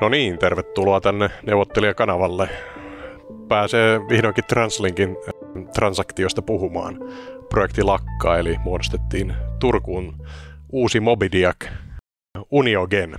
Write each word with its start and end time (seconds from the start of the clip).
No 0.00 0.08
niin, 0.08 0.38
tervetuloa 0.38 1.00
tänne 1.00 1.30
neuvottelijakanavalle. 1.42 2.48
Pääsee 3.48 4.00
vihdoinkin 4.00 4.44
Translinkin 4.44 5.10
äh, 5.10 5.64
transaktiosta 5.74 6.42
puhumaan. 6.42 6.98
Projekti 7.48 7.82
lakkaa, 7.82 8.38
eli 8.38 8.56
muodostettiin 8.64 9.34
Turkuun 9.60 10.26
uusi 10.72 11.00
Mobidiak 11.00 11.66
Uniogen. 12.50 13.16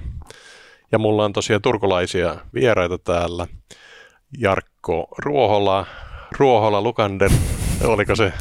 Ja 0.92 1.00
mulla 1.00 1.26
on 1.26 1.34
tosiaan 1.34 1.62
turkulaisia 1.62 2.38
vieraita 2.54 2.98
täällä. 2.98 3.48
Jarkko 4.38 5.08
Ruohola, 5.18 5.86
Ruohola 6.40 6.82
Lukander 6.82 7.32
Oliko 7.84 8.16
se? 8.16 8.34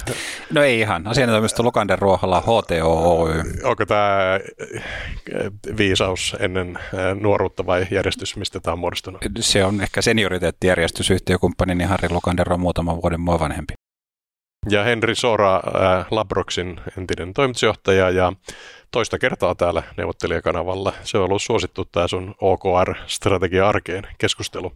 No 0.52 0.62
ei 0.62 0.80
ihan. 0.80 1.06
Asiantuntemusta 1.06 1.62
Lukander 1.62 1.98
Ruoholla 1.98 2.40
HTO 2.40 3.20
Oy. 3.20 3.32
Onko 3.62 3.86
tämä 3.86 4.34
äh, 4.34 5.52
viisaus 5.76 6.36
ennen 6.40 6.76
äh, 6.76 7.16
nuoruutta 7.20 7.66
vai 7.66 7.86
järjestys, 7.90 8.36
mistä 8.36 8.60
tämä 8.60 8.72
on 8.72 8.78
muodostunut? 8.78 9.22
Se 9.40 9.64
on 9.64 9.80
ehkä 9.80 10.02
senioriteettijärjestys. 10.02 11.10
Yhtiökumppanini 11.10 11.84
Harri 11.84 12.08
Lukander 12.10 12.52
on 12.52 12.60
muutaman 12.60 13.02
vuoden 13.02 13.20
mua 13.20 13.38
vanhempi. 13.38 13.74
Ja 14.70 14.84
Henri 14.84 15.14
Sora, 15.14 15.56
äh, 15.56 16.06
Labroxin 16.10 16.80
entinen 16.98 17.34
toimitusjohtaja 17.34 18.10
ja 18.10 18.32
toista 18.90 19.18
kertaa 19.18 19.54
täällä 19.54 19.82
neuvottelijakanavalla. 19.96 20.92
Se 21.02 21.18
on 21.18 21.24
ollut 21.24 21.42
suosittu 21.42 21.84
tämä 21.84 22.08
sun 22.08 22.34
OKR-strategia-arkeen 22.40 24.06
keskustelu. 24.18 24.72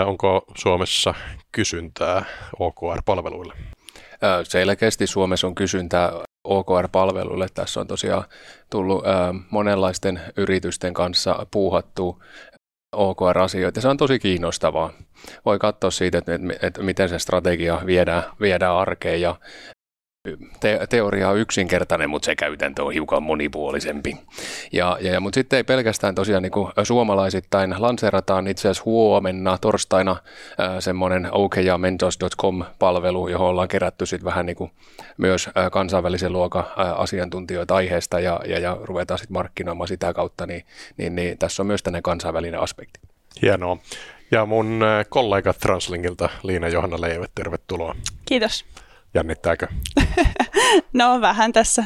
Onko 0.00 0.44
Suomessa 0.54 1.14
kysyntää 1.52 2.24
OKR-palveluille? 2.58 3.54
Selkeästi 4.42 5.06
Suomessa 5.06 5.46
on 5.46 5.54
kysyntää 5.54 6.12
OKR-palveluille. 6.44 7.46
Tässä 7.54 7.80
on 7.80 7.86
tosiaan 7.86 8.24
tullut 8.70 9.04
monenlaisten 9.50 10.20
yritysten 10.36 10.94
kanssa 10.94 11.46
puuhattu 11.50 12.22
OKR-asioita. 12.92 13.80
Se 13.80 13.88
on 13.88 13.96
tosi 13.96 14.18
kiinnostavaa. 14.18 14.90
Voi 15.44 15.58
katsoa 15.58 15.90
siitä, 15.90 16.18
että, 16.18 16.32
että 16.62 16.82
miten 16.82 17.08
se 17.08 17.18
strategia 17.18 17.80
viedään, 17.86 18.22
viedään 18.40 18.76
arkeen 18.76 19.20
ja 19.20 19.36
te- 20.60 20.86
teoria 20.88 21.28
on 21.28 21.38
yksinkertainen, 21.38 22.10
mutta 22.10 22.26
se 22.26 22.36
käytäntö 22.36 22.84
on 22.84 22.92
hiukan 22.92 23.22
monipuolisempi. 23.22 24.16
Ja, 24.72 24.98
ja, 25.00 25.20
mutta 25.20 25.34
sitten 25.34 25.56
ei 25.56 25.64
pelkästään 25.64 26.14
tosiaan 26.14 26.42
niin 26.42 26.52
kuin 26.52 26.72
suomalaisittain 26.82 27.74
lanseerataan 27.78 28.46
itse 28.46 28.68
asiassa 28.68 28.82
huomenna 28.84 29.58
torstaina 29.58 30.10
äh, 30.10 30.18
semmoinen 30.78 31.28
okjamentors.com-palvelu, 31.32 33.28
johon 33.28 33.48
ollaan 33.48 33.68
kerätty 33.68 34.06
sitten 34.06 34.24
vähän 34.24 34.46
niin 34.46 34.56
kuin 34.56 34.70
myös 35.16 35.46
äh, 35.46 35.70
kansainvälisen 35.70 36.32
luokan 36.32 36.64
äh, 36.64 37.00
asiantuntijoita 37.00 37.74
aiheesta 37.74 38.20
ja, 38.20 38.40
ja, 38.46 38.58
ja 38.58 38.78
ruvetaan 38.82 39.18
sitten 39.18 39.34
markkinoimaan 39.34 39.88
sitä 39.88 40.12
kautta, 40.12 40.46
niin, 40.46 40.64
niin, 40.96 41.16
niin 41.16 41.38
tässä 41.38 41.62
on 41.62 41.66
myös 41.66 41.82
tänne 41.82 42.02
kansainvälinen 42.02 42.60
aspekti. 42.60 43.00
Hienoa. 43.42 43.76
Ja 44.30 44.46
mun 44.46 44.80
kollega 45.08 45.52
Translinkilta 45.52 46.28
Liina 46.42 46.68
Johanna 46.68 47.00
Leive, 47.00 47.26
tervetuloa. 47.34 47.94
Kiitos. 48.24 48.64
Jännittääkö? 49.14 49.66
no 50.92 51.20
vähän 51.20 51.52
tässä. 51.52 51.84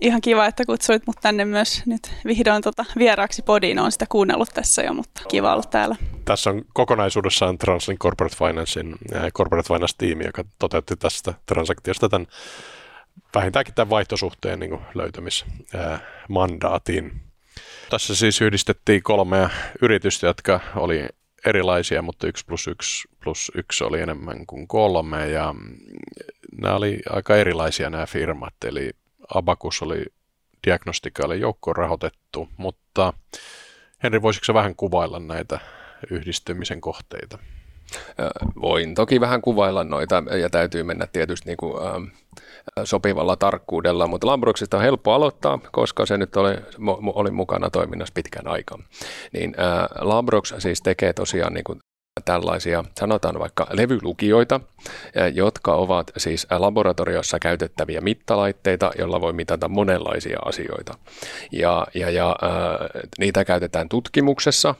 Ihan 0.00 0.20
kiva, 0.20 0.46
että 0.46 0.64
kutsuit 0.66 1.06
mut 1.06 1.16
tänne 1.22 1.44
myös 1.44 1.82
nyt 1.86 2.14
vihdoin 2.26 2.62
tota 2.62 2.84
vieraaksi 2.98 3.42
podiin. 3.42 3.78
Olen 3.78 3.92
sitä 3.92 4.06
kuunnellut 4.08 4.48
tässä 4.54 4.82
jo, 4.82 4.94
mutta 4.94 5.20
kiva 5.28 5.52
olla 5.52 5.62
täällä. 5.62 5.96
Tässä 6.24 6.50
on 6.50 6.62
kokonaisuudessaan 6.72 7.58
Translink 7.58 8.00
Corporate 8.00 8.36
Financein 8.36 8.96
Corporate 9.34 9.74
Finance-tiimi, 9.74 10.24
joka 10.24 10.44
toteutti 10.58 10.96
tästä 10.96 11.34
transaktiosta 11.46 12.08
tämän 12.08 12.26
vähintäänkin 13.34 13.74
tämän 13.74 13.90
vaihtosuhteen 13.90 14.60
niin 14.60 14.78
löytämismandaatin. 14.94 17.20
Tässä 17.90 18.14
siis 18.14 18.40
yhdistettiin 18.40 19.02
kolmea 19.02 19.50
yritystä, 19.82 20.26
jotka 20.26 20.60
oli 20.76 21.08
erilaisia, 21.46 22.02
mutta 22.02 22.26
yksi 22.26 22.44
plus 22.46 22.66
yksi 22.66 23.08
plus 23.24 23.52
yksi 23.54 23.84
oli 23.84 24.00
enemmän 24.00 24.46
kuin 24.46 24.68
kolme 24.68 25.28
ja 25.28 25.54
nämä 26.58 26.74
oli 26.74 26.98
aika 27.10 27.36
erilaisia 27.36 27.90
nämä 27.90 28.06
firmat, 28.06 28.54
eli 28.64 28.90
Abacus 29.34 29.82
oli 29.82 30.04
diagnostikalle 30.66 31.36
joukkoon 31.36 31.76
rahoitettu, 31.76 32.48
mutta 32.56 33.12
Henri, 34.02 34.22
voisitko 34.22 34.54
vähän 34.54 34.76
kuvailla 34.76 35.18
näitä 35.18 35.60
yhdistymisen 36.10 36.80
kohteita? 36.80 37.38
Voin 38.62 38.94
toki 38.94 39.20
vähän 39.20 39.42
kuvailla 39.42 39.84
noita 39.84 40.22
ja 40.40 40.50
täytyy 40.50 40.82
mennä 40.82 41.06
tietysti 41.12 41.48
niin 41.48 41.56
kuin, 41.56 41.86
äh, 41.86 41.92
sopivalla 42.84 43.36
tarkkuudella, 43.36 44.06
mutta 44.06 44.26
Lambroxista 44.26 44.76
on 44.76 44.82
helppo 44.82 45.12
aloittaa, 45.12 45.58
koska 45.72 46.06
se 46.06 46.18
nyt 46.18 46.36
oli, 46.36 46.54
oli 47.14 47.30
mukana 47.30 47.70
toiminnassa 47.70 48.14
pitkän 48.14 48.48
aikaa. 48.48 48.78
Niin 49.32 49.54
äh, 49.60 49.88
Lambrox 50.00 50.54
siis 50.58 50.82
tekee 50.82 51.12
tosiaan 51.12 51.54
niin 51.54 51.64
kuin 51.64 51.78
tällaisia, 52.24 52.84
sanotaan 52.98 53.38
vaikka 53.38 53.66
levylukijoita, 53.70 54.60
jotka 55.34 55.74
ovat 55.74 56.12
siis 56.16 56.46
laboratoriossa 56.50 57.38
käytettäviä 57.38 58.00
mittalaitteita, 58.00 58.90
joilla 58.98 59.20
voi 59.20 59.32
mitata 59.32 59.68
monenlaisia 59.68 60.38
asioita. 60.44 60.94
Ja, 61.52 61.86
ja, 61.94 62.10
ja 62.10 62.28
äh, 62.28 63.02
niitä 63.18 63.44
käytetään 63.44 63.88
tutkimuksessa, 63.88 64.74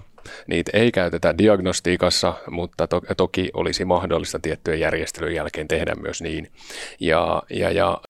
Niitä 0.47 0.71
ei 0.75 0.93
käytetä 0.93 1.39
diagnostiikassa, 1.39 2.35
mutta 2.51 2.87
to- 2.87 3.03
toki 3.17 3.51
olisi 3.55 3.85
mahdollista 3.85 4.39
tiettyjen 4.39 4.81
järjestelyjen 4.81 5.37
jälkeen 5.37 5.69
tehdä 5.69 5.95
myös 5.95 6.23
niin. 6.23 6.53
Ja, 7.01 7.43
ja, 7.51 7.71
ja 7.71 8.01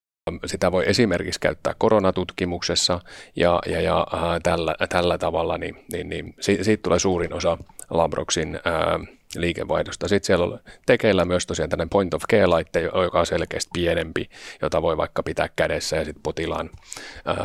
sitä 0.47 0.73
voi 0.73 0.85
esimerkiksi 0.87 1.41
käyttää 1.41 1.75
koronatutkimuksessa 1.79 3.01
ja, 3.37 3.61
ja, 3.67 3.81
ja 3.81 4.07
äh, 4.15 4.21
tällä, 4.43 4.75
tällä 4.89 5.19
tavalla, 5.19 5.59
niin, 5.59 5.77
niin, 5.93 6.09
niin 6.09 6.35
siitä, 6.41 6.65
siitä 6.65 6.83
tulee 6.83 6.99
suurin 6.99 7.33
osa 7.33 7.59
Labroxin 7.91 8.61
ää, 8.65 9.01
liikevaihdosta. 9.37 10.09
Sitten 10.09 10.27
siellä 10.27 10.45
on 10.45 10.61
tekeillä 10.87 11.25
myös 11.25 11.47
tosiaan 11.47 11.71
tämmöinen 11.71 11.89
point 11.89 12.15
of 12.15 12.23
care-laite, 12.33 12.81
joka 12.81 13.21
on 13.21 13.27
selkeästi 13.27 13.71
pienempi, 13.73 14.31
jota 14.63 14.83
voi 14.83 14.97
vaikka 14.97 15.23
pitää 15.23 15.49
kädessä 15.57 15.97
ja 15.97 16.05
sitten 16.05 16.23
potilaan, 16.23 16.71
ää, 17.25 17.37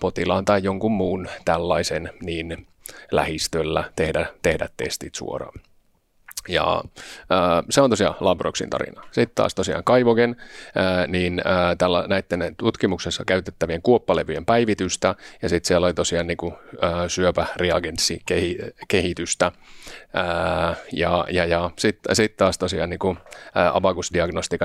potilaan 0.00 0.44
tai 0.44 0.62
jonkun 0.62 0.92
muun 0.92 1.28
tällaisen 1.44 2.10
niin 2.22 2.66
lähistöllä 3.10 3.92
tehdä, 3.96 4.26
tehdä 4.42 4.68
testit 4.76 5.14
suoraan. 5.14 5.60
Ja 6.48 6.82
äh, 7.32 7.64
se 7.70 7.80
on 7.80 7.90
tosiaan 7.90 8.14
Labroxin 8.20 8.70
tarina. 8.70 9.02
Sitten 9.04 9.34
taas 9.34 9.54
tosiaan 9.54 9.84
Kaivogen, 9.84 10.36
äh, 10.76 11.08
niin 11.08 11.42
äh, 11.46 11.76
tällä 11.78 12.04
näiden 12.08 12.56
tutkimuksessa 12.56 13.24
käytettävien 13.24 13.82
kuoppalevyjen 13.82 14.46
päivitystä, 14.46 15.14
ja 15.42 15.48
sitten 15.48 15.68
siellä 15.68 15.86
oli 15.86 15.94
tosiaan 15.94 16.26
niin 16.26 16.38
äh, 16.84 16.90
syöpäreagenssikehitystä. 17.08 19.52
Ja 20.92 21.24
ja, 21.30 21.44
ja 21.44 21.70
sitten 21.78 22.16
sit 22.16 22.36
taas 22.36 22.58
tosiaan 22.58 22.90
niin 22.90 22.98
kuin, 22.98 23.18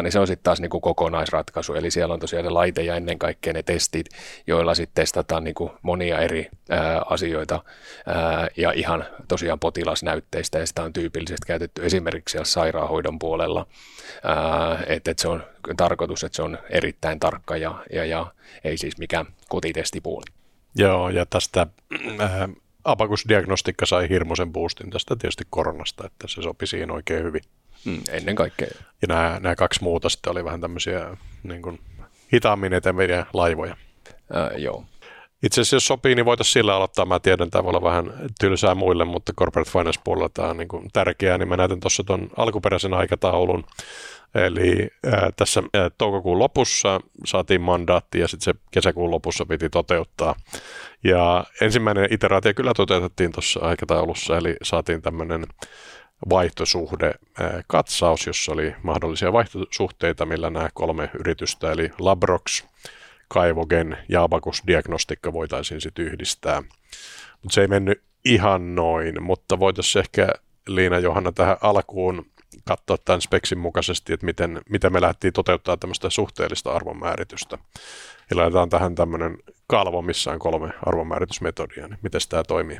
niin 0.01 0.11
se 0.11 0.19
on 0.19 0.27
sitten 0.27 0.43
taas 0.43 0.61
niin 0.61 0.69
kuin 0.69 0.81
kokonaisratkaisu, 0.81 1.73
eli 1.73 1.91
siellä 1.91 2.13
on 2.13 2.19
tosiaan 2.19 2.45
se 2.45 2.49
laite 2.49 2.81
ja 2.81 2.95
ennen 2.95 3.19
kaikkea 3.19 3.53
ne 3.53 3.63
testit, 3.63 4.05
joilla 4.47 4.75
sitten 4.75 5.01
testataan 5.01 5.43
niin 5.43 5.55
kuin 5.55 5.71
monia 5.81 6.19
eri 6.19 6.49
äh, 6.71 6.79
asioita 7.09 7.55
äh, 7.55 8.49
ja 8.57 8.71
ihan 8.71 9.05
tosiaan 9.27 9.59
potilasnäytteistä, 9.59 10.59
ja 10.59 10.67
sitä 10.67 10.83
on 10.83 10.93
tyypillisesti 10.93 11.47
käytetty 11.47 11.85
esimerkiksi 11.85 12.31
siellä 12.31 12.45
sairaanhoidon 12.45 13.19
puolella, 13.19 13.67
että, 14.87 15.11
että 15.11 15.21
se 15.21 15.27
on 15.27 15.43
tarkoitus, 15.77 16.23
että 16.23 16.35
se 16.35 16.41
on 16.41 16.57
erittäin 16.69 17.19
tarkka 17.19 17.57
ja, 17.57 17.83
ja, 17.93 18.05
ja 18.05 18.33
ei 18.63 18.77
siis 18.77 18.97
mikään 18.97 19.25
kotitestipuoli. 19.49 20.25
Joo, 20.75 21.09
ja 21.09 21.25
tästä 21.25 21.67
äh, 22.21 22.31
Abakus-diagnostikka 22.83 23.85
sai 23.85 24.09
hirmuisen 24.09 24.51
boostin 24.53 24.89
tästä 24.89 25.15
tietysti 25.15 25.43
koronasta, 25.49 26.05
että 26.05 26.27
se 26.27 26.41
sopi 26.41 26.67
siihen 26.67 26.91
oikein 26.91 27.23
hyvin. 27.23 27.41
Mm, 27.85 28.01
ennen 28.09 28.35
kaikkea. 28.35 28.67
Ja 29.01 29.07
nämä, 29.07 29.39
nämä 29.39 29.55
kaksi 29.55 29.83
muuta 29.83 30.09
sitten 30.09 30.31
oli 30.31 30.45
vähän 30.45 30.61
tämmöisiä 30.61 31.17
niin 31.43 31.61
kuin, 31.61 31.79
hitaammin 32.33 32.73
eteneviä 32.73 33.25
laivoja. 33.33 33.77
Äh, 34.35 34.59
joo. 34.59 34.85
Itse 35.43 35.61
asiassa 35.61 35.75
jos 35.75 35.87
sopii, 35.87 36.15
niin 36.15 36.25
voitaisiin 36.25 36.53
sillä 36.53 36.75
aloittaa. 36.75 37.05
Mä 37.05 37.19
tiedän, 37.19 37.49
tämä 37.49 37.63
voi 37.63 37.69
olla 37.69 37.81
vähän 37.81 38.13
tylsää 38.39 38.75
muille, 38.75 39.05
mutta 39.05 39.33
corporate 39.33 39.71
finance 39.71 39.99
puolella 40.03 40.29
tämä 40.29 40.47
on 40.47 40.57
niin 40.57 40.67
kuin 40.67 40.89
tärkeää, 40.93 41.37
niin 41.37 41.47
mä 41.47 41.57
näytän 41.57 41.79
tuossa 41.79 42.03
tuon 42.03 42.29
alkuperäisen 42.37 42.93
aikataulun. 42.93 43.63
Eli 44.35 44.89
ää, 45.05 45.29
tässä 45.35 45.63
ää, 45.73 45.89
toukokuun 45.97 46.39
lopussa 46.39 47.01
saatiin 47.25 47.61
mandaatti 47.61 48.19
ja 48.19 48.27
sitten 48.27 48.45
se 48.45 48.59
kesäkuun 48.71 49.11
lopussa 49.11 49.45
piti 49.45 49.69
toteuttaa. 49.69 50.35
Ja 51.03 51.45
ensimmäinen 51.61 52.07
iteraatio 52.11 52.53
kyllä 52.53 52.73
toteutettiin 52.75 53.31
tuossa 53.31 53.59
aikataulussa, 53.59 54.37
eli 54.37 54.55
saatiin 54.63 55.01
tämmöinen 55.01 55.45
vaihtosuhde 56.29 57.13
katsaus, 57.67 58.27
jossa 58.27 58.51
oli 58.51 58.75
mahdollisia 58.83 59.33
vaihtosuhteita, 59.33 60.25
millä 60.25 60.49
nämä 60.49 60.69
kolme 60.73 61.09
yritystä, 61.19 61.71
eli 61.71 61.91
Labrox, 61.99 62.63
Kaivogen 63.27 63.97
ja 64.09 64.23
Abacus 64.23 64.63
diagnostikka 64.67 65.33
voitaisiin 65.33 65.81
sitten 65.81 66.05
yhdistää. 66.05 66.61
Mutta 67.41 67.53
se 67.53 67.61
ei 67.61 67.67
mennyt 67.67 68.01
ihan 68.25 68.75
noin, 68.75 69.23
mutta 69.23 69.59
voitaisiin 69.59 69.99
ehkä 69.99 70.27
Liina 70.67 70.99
Johanna 70.99 71.31
tähän 71.31 71.57
alkuun 71.61 72.25
katsoa 72.65 72.97
tämän 73.05 73.21
speksin 73.21 73.57
mukaisesti, 73.57 74.13
että 74.13 74.25
miten, 74.25 74.61
miten 74.69 74.93
me 74.93 75.01
lähdettiin 75.01 75.33
toteuttaa 75.33 75.77
tämmöistä 75.77 76.09
suhteellista 76.09 76.71
arvonmääritystä. 76.71 77.57
Ja 78.29 78.37
laitetaan 78.37 78.69
tähän 78.69 78.95
tämmöinen 78.95 79.37
kalvo, 79.67 80.01
missä 80.01 80.31
on 80.31 80.39
kolme 80.39 80.73
arvonmääritysmetodia, 80.85 81.87
niin 81.87 81.99
miten 82.01 82.21
tämä 82.29 82.43
toimii? 82.43 82.77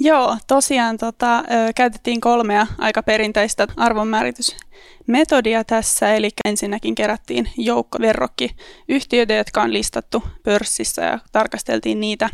Joo, 0.00 0.36
tosiaan 0.46 0.98
tota, 0.98 1.38
ö, 1.38 1.42
käytettiin 1.76 2.20
kolmea 2.20 2.66
aika 2.78 3.02
perinteistä 3.02 3.66
arvonmääritysmetodia 3.76 5.64
tässä, 5.64 6.14
eli 6.14 6.30
ensinnäkin 6.44 6.94
kerättiin 6.94 7.48
joukko 7.56 7.98
verrokkiyhtiöitä, 8.00 9.34
jotka 9.34 9.62
on 9.62 9.72
listattu 9.72 10.22
pörssissä 10.42 11.02
ja 11.02 11.18
tarkasteltiin 11.32 12.00
niitä. 12.00 12.30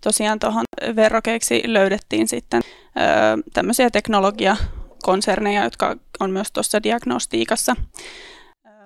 Tosiaan 0.00 0.38
tuohon 0.38 0.64
verrokeiksi 0.96 1.62
löydettiin 1.66 2.28
sitten 2.28 2.62
ö, 2.64 2.70
tämmöisiä 3.52 3.90
teknologiakonserneja, 5.04 5.64
jotka 5.64 5.96
on 6.20 6.30
myös 6.30 6.52
tuossa 6.52 6.82
diagnostiikassa 6.82 7.76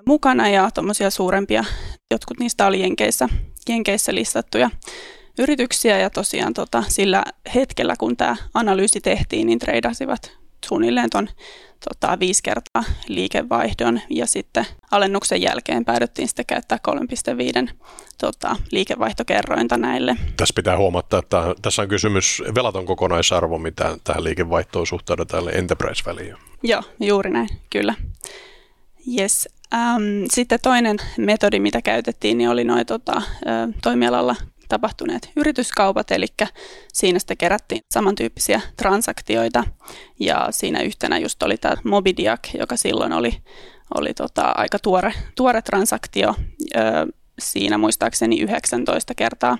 mukana 0.07 0.49
ja 0.49 0.71
tuommoisia 0.75 1.11
suurempia, 1.11 1.65
jotkut 2.11 2.39
niistä 2.39 2.67
oli 2.67 2.81
Jenkeissä, 2.81 3.29
Jenkeissä 3.69 4.15
listattuja 4.15 4.71
yrityksiä 5.39 5.99
ja 5.99 6.11
tosiaan 6.11 6.55
tota, 6.55 6.85
sillä 6.89 7.23
hetkellä, 7.55 7.95
kun 7.99 8.17
tämä 8.17 8.37
analyysi 8.55 9.01
tehtiin, 9.01 9.47
niin 9.47 9.59
treidasivat 9.59 10.39
suunnilleen 10.67 11.11
tuon 11.11 11.29
tota, 11.89 12.19
viisi 12.21 12.43
kertaa 12.43 12.85
liikevaihdon 13.09 14.01
ja 14.11 14.27
sitten 14.27 14.67
alennuksen 14.91 15.43
jälkeen 15.43 15.85
päädyttiin 15.85 16.29
sitten 16.29 16.47
käyttää 16.47 16.79
3,5 17.69 17.75
tota, 18.21 18.57
liikevaihtokerrointa 18.73 19.77
näille. 19.77 20.17
Tässä 20.37 20.53
pitää 20.57 20.77
huomata, 20.77 21.19
että 21.19 21.55
tässä 21.63 21.83
on 21.83 21.89
kysymys 21.89 22.43
velaton 22.55 22.87
kokonaisarvo, 22.87 23.59
mitä 23.59 23.97
tähän 24.05 24.25
liikevaihtoon 24.25 24.87
suhtaudutaan 24.87 25.57
enterprise-väliin. 25.57 26.37
Joo, 26.63 26.83
juuri 27.01 27.31
näin, 27.31 27.49
kyllä. 27.71 27.95
Yes. 29.19 29.49
Ähm, 29.75 30.03
sitten 30.33 30.59
toinen 30.63 30.97
metodi, 31.19 31.61
mitä 31.61 31.83
käytettiin, 31.83 32.39
niin 32.39 32.51
oli 32.51 32.65
noin 32.65 32.87
tota, 32.87 33.23
toimialalla 33.83 34.37
tapahtuneet 34.69 35.31
yrityskaupat, 35.37 36.11
eli 36.11 36.27
siinä 36.93 37.19
sitten 37.19 37.37
kerättiin 37.37 37.83
samantyyppisiä 37.91 38.61
transaktioita 38.77 39.65
ja 40.21 40.49
siinä 40.51 40.81
yhtenä 40.81 41.19
just 41.19 41.43
oli 41.43 41.57
tämä 41.57 41.77
Mobidiak, 41.85 42.41
joka 42.59 42.77
silloin 42.77 43.13
oli, 43.13 43.37
oli 43.95 44.15
tota 44.15 44.43
aika 44.43 44.79
tuore, 44.79 45.13
tuore 45.35 45.63
transaktio. 45.63 46.35
siinä 47.39 47.79
muistaakseni 47.79 48.41
19 48.41 49.15
kertaa 49.15 49.59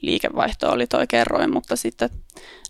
liikevaihto 0.00 0.70
oli 0.70 0.86
tuo 0.86 1.00
kerroin, 1.08 1.52
mutta 1.52 1.76
sitten 1.76 2.10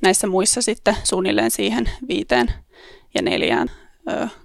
näissä 0.03 0.27
muissa 0.27 0.63
sitten 0.63 0.97
suunnilleen 1.05 1.51
siihen 1.51 1.91
viiteen 2.09 2.53
ja 3.15 3.23
neljään 3.23 3.71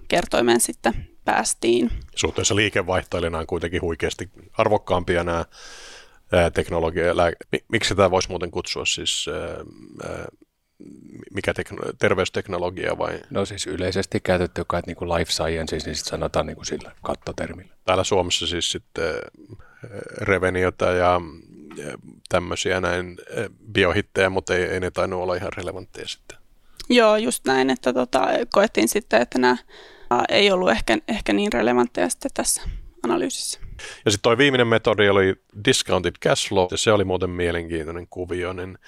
kertoimeen 0.08 0.60
sitten 0.60 1.08
päästiin. 1.24 1.90
Suhteessa 2.14 2.56
liikevaihtoilijana 2.56 3.38
on 3.38 3.46
kuitenkin 3.46 3.82
huikeasti 3.82 4.30
arvokkaampia 4.52 5.24
nämä 5.24 5.44
teknologia, 6.54 7.16
lää... 7.16 7.32
miksi 7.68 7.94
tämä 7.94 8.10
voisi 8.10 8.28
muuten 8.28 8.50
kutsua 8.50 8.84
siis 8.86 9.26
mikä 11.34 11.52
tekno- 11.52 11.92
terveysteknologia 11.98 12.98
vai? 12.98 13.20
No 13.30 13.44
siis 13.44 13.66
yleisesti 13.66 14.20
käytetty 14.20 14.64
kai 14.66 14.82
niin 14.86 14.96
kuin 14.96 15.10
life 15.10 15.32
sciences, 15.32 15.86
niin 15.86 15.96
sanotaan 15.96 16.46
niin 16.46 16.56
kuin 16.56 16.66
sillä 16.66 16.92
kattotermillä. 17.02 17.74
Täällä 17.84 18.04
Suomessa 18.04 18.46
siis 18.46 18.72
sitten 18.72 19.14
reveniota 20.20 20.84
ja 20.84 21.20
tämmöisiä 22.28 22.80
näin 22.80 23.18
biohittejä, 23.72 24.30
mutta 24.30 24.54
ei, 24.54 24.62
ei 24.62 24.80
ne 24.80 24.90
tainnut 24.90 25.22
olla 25.22 25.34
ihan 25.34 25.52
relevantteja 25.56 26.08
sitten. 26.08 26.38
Joo, 26.88 27.16
just 27.16 27.44
näin, 27.44 27.70
että 27.70 27.92
tota, 27.92 28.28
koettiin 28.52 28.88
sitten, 28.88 29.22
että 29.22 29.38
nämä 29.38 29.56
ei 30.28 30.50
ollut 30.50 30.70
ehkä, 30.70 30.98
ehkä 31.08 31.32
niin 31.32 31.52
relevantteja 31.52 32.08
sitten 32.08 32.30
tässä 32.34 32.62
analyysissä. 33.02 33.60
Ja 34.04 34.10
sitten 34.10 34.22
toi 34.22 34.38
viimeinen 34.38 34.66
metodi 34.66 35.08
oli 35.08 35.34
discounted 35.64 36.14
cash 36.22 36.48
flow, 36.48 36.66
ja 36.70 36.76
se 36.76 36.92
oli 36.92 37.04
muuten 37.04 37.30
mielenkiintoinen 37.30 38.06
kuvio, 38.10 38.52
niin 38.52 38.78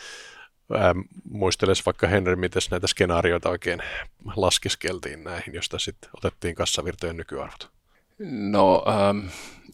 muisteles 1.31 1.87
vaikka 1.87 2.07
Henry, 2.07 2.37
miten 2.37 2.63
näitä 2.71 2.87
skenaarioita 2.87 3.49
oikein 3.51 3.83
laskeskeltiin 4.37 5.25
näihin, 5.25 5.55
josta 5.55 5.79
sitten 5.79 6.11
otettiin 6.17 6.55
kassavirtojen 6.55 7.17
nykyarvot. 7.17 7.71
No, 8.51 8.85
ähm, 8.89 9.27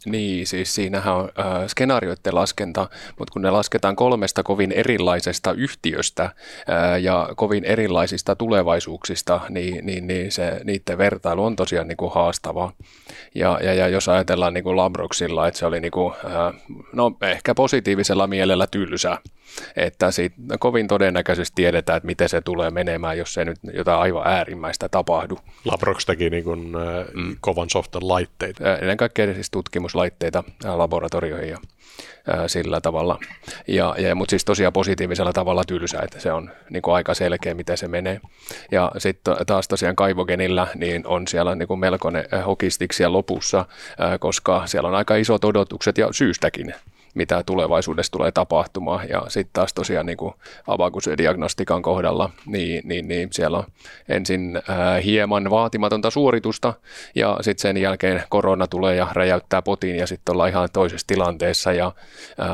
niin, 0.06 0.46
siis 0.46 0.74
siinähän 0.74 1.14
on 1.14 1.28
äh, 1.38 1.66
skenaarioiden 1.66 2.34
laskenta, 2.34 2.88
mutta 3.18 3.32
kun 3.32 3.42
ne 3.42 3.50
lasketaan 3.50 3.96
kolmesta 3.96 4.42
kovin 4.42 4.72
erilaisesta 4.72 5.52
yhtiöstä 5.52 6.24
äh, 6.24 7.00
ja 7.02 7.28
kovin 7.36 7.64
erilaisista 7.64 8.36
tulevaisuuksista, 8.36 9.40
niin, 9.48 9.86
niin, 9.86 10.06
niin 10.06 10.32
se, 10.32 10.60
niiden 10.64 10.98
vertailu 10.98 11.44
on 11.44 11.56
tosiaan 11.56 11.88
niin 11.88 11.96
kuin 11.96 12.12
haastavaa. 12.12 12.72
Ja, 13.34 13.58
ja, 13.62 13.74
ja 13.74 13.88
jos 13.88 14.08
ajatellaan 14.08 14.54
niin 14.54 14.64
kuin 14.64 14.76
Lambroxilla, 14.76 15.48
että 15.48 15.58
se 15.58 15.66
oli 15.66 15.80
niin 15.80 15.92
kuin, 15.92 16.14
äh, 16.24 16.54
no 16.92 17.16
ehkä 17.22 17.54
positiivisella 17.54 18.26
mielellä 18.26 18.66
tylsä, 18.66 19.18
että 19.76 20.10
siitä 20.10 20.36
kovin 20.58 20.88
todennäköisesti 20.88 21.52
tiedetään, 21.54 21.96
että 21.96 22.06
miten 22.06 22.28
se 22.28 22.40
tulee 22.40 22.70
menemään, 22.70 23.18
jos 23.18 23.34
se 23.34 23.44
nyt 23.44 23.58
jotain 23.74 24.00
aivan 24.00 24.26
äärimmäistä 24.26 24.88
tapahdu. 24.88 25.38
Labrox 25.64 26.06
teki 26.06 26.30
niin 26.30 26.44
kuin, 26.44 26.72
mm. 27.14 27.36
kovan 27.40 27.70
softan 27.70 28.08
laitteita. 28.08 28.78
Ennen 28.78 28.96
kaikkea 28.96 29.34
siis 29.34 29.50
tutkimuslaitteita 29.50 30.44
laboratorioihin 30.64 31.48
ja 31.48 31.58
sillä 32.46 32.80
tavalla. 32.80 33.18
Ja, 33.68 33.94
ja, 33.98 34.14
mutta 34.14 34.30
siis 34.30 34.44
tosiaan 34.44 34.72
positiivisella 34.72 35.32
tavalla 35.32 35.64
tylsä, 35.64 36.00
että 36.02 36.20
se 36.20 36.32
on 36.32 36.50
niin 36.70 36.82
kuin 36.82 36.94
aika 36.94 37.14
selkeä, 37.14 37.54
miten 37.54 37.76
se 37.76 37.88
menee. 37.88 38.20
Ja 38.70 38.92
sitten 38.98 39.36
taas 39.46 39.68
tosiaan 39.68 39.96
kaivogenillä 39.96 40.66
niin 40.74 41.06
on 41.06 41.28
siellä 41.28 41.54
niin 41.54 41.68
kuin 41.68 41.80
melkoinen 41.80 42.24
hokistiksia 42.46 43.12
lopussa, 43.12 43.64
koska 44.20 44.66
siellä 44.66 44.88
on 44.88 44.94
aika 44.94 45.16
isot 45.16 45.44
odotukset 45.44 45.98
ja 45.98 46.08
syystäkin 46.12 46.74
mitä 47.14 47.42
tulevaisuudessa 47.46 48.12
tulee 48.12 48.32
tapahtumaan. 48.32 49.08
Ja 49.08 49.22
sitten 49.28 49.52
taas 49.52 49.74
tosiaan 49.74 50.06
niin 50.06 50.16
kuin 50.16 50.34
diagnostikan 51.18 51.82
kohdalla, 51.82 52.30
niin, 52.46 52.82
niin, 52.84 53.08
niin 53.08 53.28
siellä 53.32 53.58
on 53.58 53.64
ensin 54.08 54.62
ää, 54.68 55.00
hieman 55.00 55.50
vaatimatonta 55.50 56.10
suoritusta 56.10 56.74
ja 57.14 57.38
sitten 57.40 57.62
sen 57.62 57.76
jälkeen 57.76 58.22
korona 58.28 58.66
tulee 58.66 58.96
ja 58.96 59.08
räjäyttää 59.12 59.62
potiin 59.62 59.96
ja 59.96 60.06
sitten 60.06 60.32
ollaan 60.32 60.48
ihan 60.50 60.68
toisessa 60.72 61.06
tilanteessa. 61.06 61.72
Ja, 61.72 61.92
ää, 62.38 62.48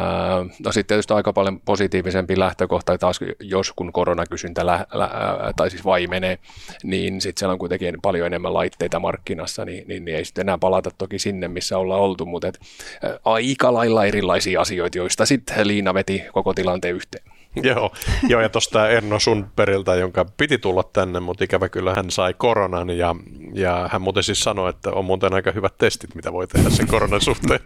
no 0.64 0.72
sitten 0.72 0.84
tietysti 0.94 1.14
aika 1.14 1.32
paljon 1.32 1.60
positiivisempi 1.60 2.38
lähtökohta 2.38 2.98
taas, 2.98 3.20
jos 3.40 3.72
kun 3.72 3.92
koronakysyntä 3.92 4.66
lä, 4.66 4.86
lä, 4.92 5.10
tai 5.56 5.70
siis 5.70 5.84
vaimenee, 5.84 6.38
niin 6.84 7.20
sitten 7.20 7.40
siellä 7.40 7.52
on 7.52 7.58
kuitenkin 7.58 7.98
paljon 8.02 8.26
enemmän 8.26 8.54
laitteita 8.54 9.00
markkinassa, 9.00 9.64
niin, 9.64 9.88
niin, 9.88 10.04
niin 10.04 10.16
ei 10.16 10.24
sitten 10.24 10.42
enää 10.42 10.58
palata 10.58 10.90
toki 10.98 11.18
sinne, 11.18 11.48
missä 11.48 11.78
ollaan 11.78 12.00
oltu, 12.00 12.26
mutta 12.26 12.48
et, 12.48 12.60
ää, 13.02 13.18
aika 13.24 13.74
lailla 13.74 14.04
erilaisia 14.04 14.47
sellaisia 14.48 14.60
asioita, 14.60 14.98
joista 14.98 15.26
sitten 15.26 15.68
Liina 15.68 15.94
veti 15.94 16.22
koko 16.32 16.54
tilanteen 16.54 16.94
yhteen. 16.94 17.24
Joo, 17.62 17.92
joo 18.28 18.40
ja 18.40 18.48
tuosta 18.48 18.88
Erno 18.88 19.20
Sundperiltä, 19.20 19.94
jonka 19.94 20.24
piti 20.36 20.58
tulla 20.58 20.82
tänne, 20.82 21.20
mutta 21.20 21.44
ikävä 21.44 21.68
kyllä 21.68 21.94
hän 21.94 22.10
sai 22.10 22.34
koronan 22.34 22.90
ja, 22.90 23.16
ja 23.54 23.88
hän 23.92 24.02
muuten 24.02 24.22
siis 24.22 24.40
sanoi, 24.40 24.70
että 24.70 24.90
on 24.90 25.04
muuten 25.04 25.34
aika 25.34 25.52
hyvät 25.52 25.78
testit, 25.78 26.14
mitä 26.14 26.32
voi 26.32 26.46
tehdä 26.46 26.70
sen 26.70 26.86
koronan 26.86 27.20
suhteen. 27.20 27.60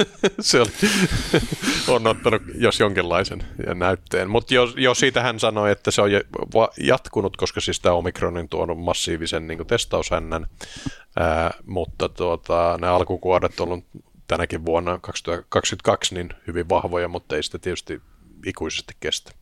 Se 0.40 0.60
oli, 0.60 0.70
on 1.88 2.06
ottanut 2.06 2.42
jos 2.54 2.80
jonkinlaisen 2.80 3.42
näytteen, 3.74 4.30
mutta 4.30 4.54
jo, 4.54 4.68
jo 4.76 4.94
siitä 4.94 5.22
hän 5.22 5.40
sanoi, 5.40 5.70
että 5.70 5.90
se 5.90 6.02
on 6.02 6.10
jatkunut, 6.80 7.36
koska 7.36 7.60
siis 7.60 7.80
tämä 7.80 7.94
Omikron 7.94 8.36
on 8.36 8.48
tuonut 8.48 8.78
massiivisen 8.78 9.46
niin 9.46 9.66
testaushännän, 9.66 10.46
mutta 11.66 12.08
tuota, 12.08 12.78
nämä 12.80 12.94
alkukuoret 12.94 13.60
on 13.60 13.68
ollut 13.68 13.84
tänäkin 14.28 14.64
vuonna 14.64 14.98
2022 14.98 16.14
niin 16.14 16.28
hyvin 16.46 16.68
vahvoja, 16.68 17.08
mutta 17.08 17.36
ei 17.36 17.42
sitä 17.42 17.58
tietysti 17.58 18.00
ikuisesti 18.46 18.96
kestä. 19.00 19.32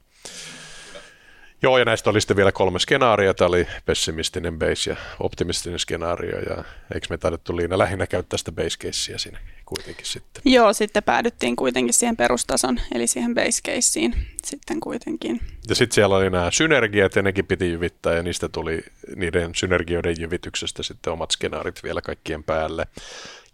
Joo, 1.62 1.78
ja 1.78 1.84
näistä 1.84 2.10
oli 2.10 2.20
sitten 2.20 2.36
vielä 2.36 2.52
kolme 2.52 2.78
skenaaria. 2.78 3.34
Tämä 3.34 3.48
oli 3.48 3.66
pessimistinen 3.84 4.58
base 4.58 4.90
ja 4.90 4.96
optimistinen 5.20 5.78
skenaario, 5.78 6.38
ja 6.38 6.64
eikö 6.94 7.06
me 7.10 7.18
taidettu 7.18 7.56
Liina 7.56 7.78
lähinnä 7.78 8.06
käyttää 8.06 8.36
sitä 8.38 8.52
base 8.52 8.78
casea 8.78 9.18
siinä 9.18 9.38
kuitenkin 9.64 10.06
sitten? 10.06 10.42
Joo, 10.44 10.72
sitten 10.72 11.02
päädyttiin 11.02 11.56
kuitenkin 11.56 11.94
siihen 11.94 12.16
perustason, 12.16 12.80
eli 12.94 13.06
siihen 13.06 13.34
base 13.34 13.62
caseen 13.62 14.14
sitten 14.44 14.80
kuitenkin. 14.80 15.40
Ja 15.68 15.74
sitten 15.74 15.94
siellä 15.94 16.16
oli 16.16 16.30
nämä 16.30 16.50
synergiat, 16.50 17.16
ja 17.16 17.22
nekin 17.22 17.46
piti 17.46 17.70
jyvittää, 17.70 18.14
ja 18.14 18.22
niistä 18.22 18.48
tuli 18.48 18.82
niiden 19.16 19.54
synergioiden 19.54 20.16
jyvityksestä 20.20 20.82
sitten 20.82 21.12
omat 21.12 21.30
skenaarit 21.30 21.82
vielä 21.82 22.02
kaikkien 22.02 22.44
päälle. 22.44 22.86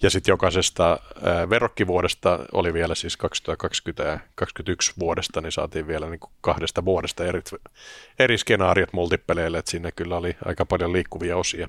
Ja 0.02 0.10
sitten 0.10 0.32
jokaisesta 0.32 1.00
verrokkivuodesta 1.50 2.38
oli 2.52 2.72
vielä 2.74 2.94
siis 2.94 3.16
2020 3.16 4.02
ja 4.02 4.08
2021 4.12 4.92
vuodesta, 4.98 5.40
niin 5.40 5.52
saatiin 5.52 5.86
vielä 5.86 6.10
niin 6.10 6.20
kahdesta 6.40 6.84
vuodesta 6.84 7.24
eri, 7.24 7.42
eri 8.18 8.38
skenaariot 8.38 8.92
multipeleille, 8.92 9.58
että 9.58 9.70
siinä 9.70 9.92
kyllä 9.92 10.16
oli 10.16 10.36
aika 10.44 10.66
paljon 10.66 10.92
liikkuvia 10.92 11.36
osia. 11.36 11.68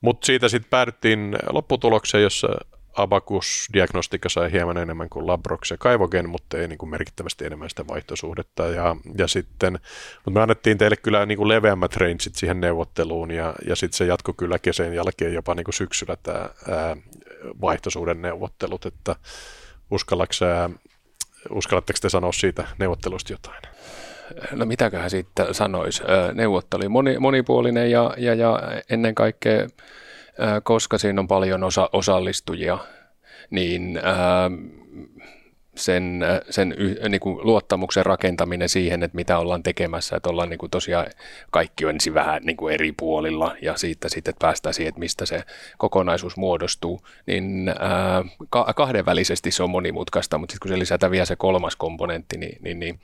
Mutta 0.00 0.26
siitä 0.26 0.48
sitten 0.48 0.70
päädyttiin 0.70 1.36
lopputulokseen, 1.50 2.22
jossa 2.22 2.48
Abacus 2.96 3.68
Diagnostika 3.72 4.28
sai 4.28 4.52
hieman 4.52 4.78
enemmän 4.78 5.08
kuin 5.08 5.26
Labrox 5.26 5.70
ja 5.70 5.76
Kaivogen, 5.78 6.28
mutta 6.28 6.58
ei 6.58 6.68
niin 6.68 6.78
kuin 6.78 6.90
merkittävästi 6.90 7.44
enemmän 7.44 7.70
sitä 7.70 7.86
vaihtosuhdetta. 7.86 8.66
Ja, 8.66 8.96
ja 9.18 9.28
sitten, 9.28 9.72
mutta 10.14 10.30
me 10.30 10.42
annettiin 10.42 10.78
teille 10.78 10.96
kyllä 10.96 11.26
niin 11.26 11.38
kuin 11.38 11.48
leveämmät 11.48 11.96
rangeit 11.96 12.34
siihen 12.34 12.60
neuvotteluun 12.60 13.30
ja, 13.30 13.54
ja 13.66 13.76
sitten 13.76 13.96
se 13.96 14.04
jatkui 14.04 14.34
kyllä 14.36 14.58
kesän 14.58 14.94
jälkeen 14.94 15.34
jopa 15.34 15.54
niin 15.54 15.64
kuin 15.64 15.74
syksyllä 15.74 16.16
tämä 16.22 16.38
ää, 16.38 16.96
vaihtosuhden 17.60 18.22
neuvottelut, 18.22 18.86
että 18.86 19.16
uskallatteko, 19.90 21.98
te 22.00 22.08
sanoa 22.08 22.32
siitä 22.32 22.66
neuvottelusta 22.78 23.32
jotain? 23.32 23.62
no 24.52 24.66
mitäköhän 24.66 25.10
siitä 25.10 25.52
sanoisi, 25.52 26.02
neuvotteli 26.32 26.88
moni, 26.88 27.18
monipuolinen 27.18 27.90
ja, 27.90 28.14
ja, 28.16 28.34
ja 28.34 28.60
ennen 28.90 29.14
kaikkea, 29.14 29.66
koska 30.62 30.98
siinä 30.98 31.20
on 31.20 31.28
paljon 31.28 31.64
osa, 31.64 31.90
osallistujia, 31.92 32.78
niin 33.50 34.00
sen, 35.76 36.24
sen 36.50 36.74
niin 37.08 37.20
kuin 37.20 37.38
luottamuksen 37.42 38.06
rakentaminen 38.06 38.68
siihen, 38.68 39.02
että 39.02 39.16
mitä 39.16 39.38
ollaan 39.38 39.62
tekemässä, 39.62 40.16
että 40.16 40.28
ollaan 40.28 40.48
niin 40.48 40.58
kuin 40.58 40.70
tosiaan 40.70 41.06
kaikki 41.50 41.84
on 41.84 41.90
ensin 41.90 42.14
vähän 42.14 42.42
niin 42.42 42.56
kuin 42.56 42.74
eri 42.74 42.92
puolilla 42.92 43.56
ja 43.62 43.76
siitä 43.76 44.08
sitten 44.08 44.34
päästään 44.38 44.74
siihen, 44.74 44.88
että 44.88 44.98
mistä 44.98 45.26
se 45.26 45.42
kokonaisuus 45.78 46.36
muodostuu, 46.36 47.00
niin 47.26 47.68
ää, 47.68 48.24
kahdenvälisesti 48.76 49.50
se 49.50 49.62
on 49.62 49.70
monimutkaista, 49.70 50.38
mutta 50.38 50.52
sitten 50.52 50.68
kun 50.68 50.76
se 50.76 50.78
lisätään 50.78 51.12
vielä 51.12 51.24
se 51.24 51.36
kolmas 51.36 51.76
komponentti, 51.76 52.38
niin, 52.38 52.58
niin, 52.62 52.80
niin 52.80 53.00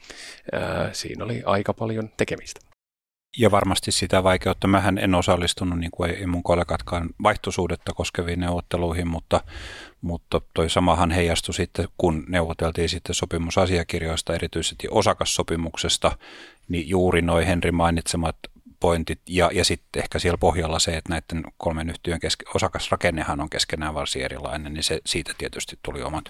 ää, 0.52 0.90
siinä 0.92 1.24
oli 1.24 1.42
aika 1.46 1.74
paljon 1.74 2.10
tekemistä. 2.16 2.69
Ja 3.38 3.50
varmasti 3.50 3.92
sitä 3.92 4.22
vaikeutta. 4.22 4.66
Mähän 4.66 4.98
en 4.98 5.14
osallistunut, 5.14 5.78
niin 5.78 5.90
kuin 5.90 6.10
ei 6.10 6.26
mun 6.26 6.42
kollegatkaan, 6.42 7.08
vaihtosuudetta 7.22 7.92
koskeviin 7.92 8.40
neuvotteluihin, 8.40 9.08
mutta, 9.08 9.40
mutta 10.00 10.40
toi 10.54 10.70
samahan 10.70 11.10
heijastui 11.10 11.54
sitten, 11.54 11.88
kun 11.98 12.24
neuvoteltiin 12.28 12.88
sitten 12.88 13.14
sopimusasiakirjoista, 13.14 14.34
erityisesti 14.34 14.88
osakassopimuksesta, 14.90 16.18
niin 16.68 16.88
juuri 16.88 17.22
noin 17.22 17.46
Henri 17.46 17.72
mainitsemat 17.72 18.36
pointit 18.80 19.20
ja, 19.28 19.50
ja 19.52 19.64
sitten 19.64 20.02
ehkä 20.02 20.18
siellä 20.18 20.38
pohjalla 20.38 20.78
se, 20.78 20.96
että 20.96 21.12
näiden 21.12 21.52
kolmen 21.58 21.90
yhtiön 21.90 22.20
keske, 22.20 22.44
osakasrakennehan 22.54 23.40
on 23.40 23.50
keskenään 23.50 23.94
varsin 23.94 24.22
erilainen, 24.22 24.74
niin 24.74 24.84
se, 24.84 25.00
siitä 25.06 25.32
tietysti 25.38 25.78
tuli 25.82 26.02
omat 26.02 26.24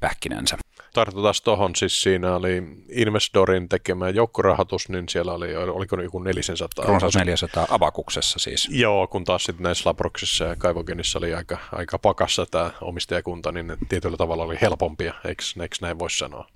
pähkinänsä. 0.00 0.63
Tartutaan 0.94 1.34
tuohon, 1.44 1.76
siis 1.76 2.02
siinä 2.02 2.34
oli 2.36 2.62
Investorin 2.88 3.68
tekemä 3.68 4.08
joukkorahoitus, 4.08 4.88
niin 4.88 5.08
siellä 5.08 5.32
oli, 5.32 5.56
oliko 5.56 6.00
joku 6.02 6.18
400? 6.18 6.84
Runsaus 6.84 7.16
400 7.16 7.66
avakuksessa 7.70 8.38
siis. 8.38 8.68
Joo, 8.70 9.06
kun 9.06 9.24
taas 9.24 9.44
sitten 9.44 9.62
näissä 9.62 9.88
Labroksissa 9.88 10.44
ja 10.44 10.56
Kaivogenissa 10.56 11.18
oli 11.18 11.34
aika, 11.34 11.58
aika 11.72 11.98
pakassa 11.98 12.46
tämä 12.46 12.70
omistajakunta, 12.80 13.52
niin 13.52 13.76
tietyllä 13.88 14.16
tavalla 14.16 14.44
oli 14.44 14.58
helpompia, 14.60 15.14
eikö, 15.24 15.42
eikö 15.62 15.76
näin 15.80 15.98
voisi 15.98 16.18
sanoa? 16.18 16.46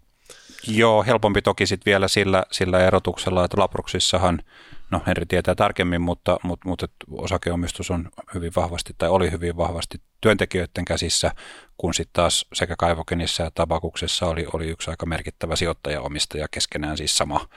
Joo, 0.68 1.02
helpompi 1.02 1.42
toki 1.42 1.66
sitten 1.66 1.90
vielä 1.90 2.08
sillä, 2.08 2.44
sillä 2.50 2.86
erotuksella, 2.86 3.44
että 3.44 3.60
Labroksissahan 3.60 4.42
no 4.90 5.02
Henri 5.06 5.26
tietää 5.26 5.54
tarkemmin, 5.54 6.00
mutta, 6.00 6.36
mutta, 6.42 6.68
mutta 6.68 6.86
osakeomistus 7.10 7.90
on 7.90 8.08
hyvin 8.34 8.52
vahvasti 8.56 8.94
tai 8.98 9.08
oli 9.08 9.30
hyvin 9.30 9.56
vahvasti 9.56 10.00
työntekijöiden 10.20 10.84
käsissä, 10.84 11.30
kun 11.76 11.94
sitten 11.94 12.12
taas 12.12 12.46
sekä 12.52 12.74
Kaivokenissa 12.78 13.46
että 13.46 13.62
Tabakuksessa 13.62 14.26
oli, 14.26 14.46
oli 14.52 14.68
yksi 14.68 14.90
aika 14.90 15.06
merkittävä 15.06 15.56
sijoittaja-omistaja 15.56 16.48
keskenään 16.50 16.96
siis 16.96 17.16
sama, 17.16 17.48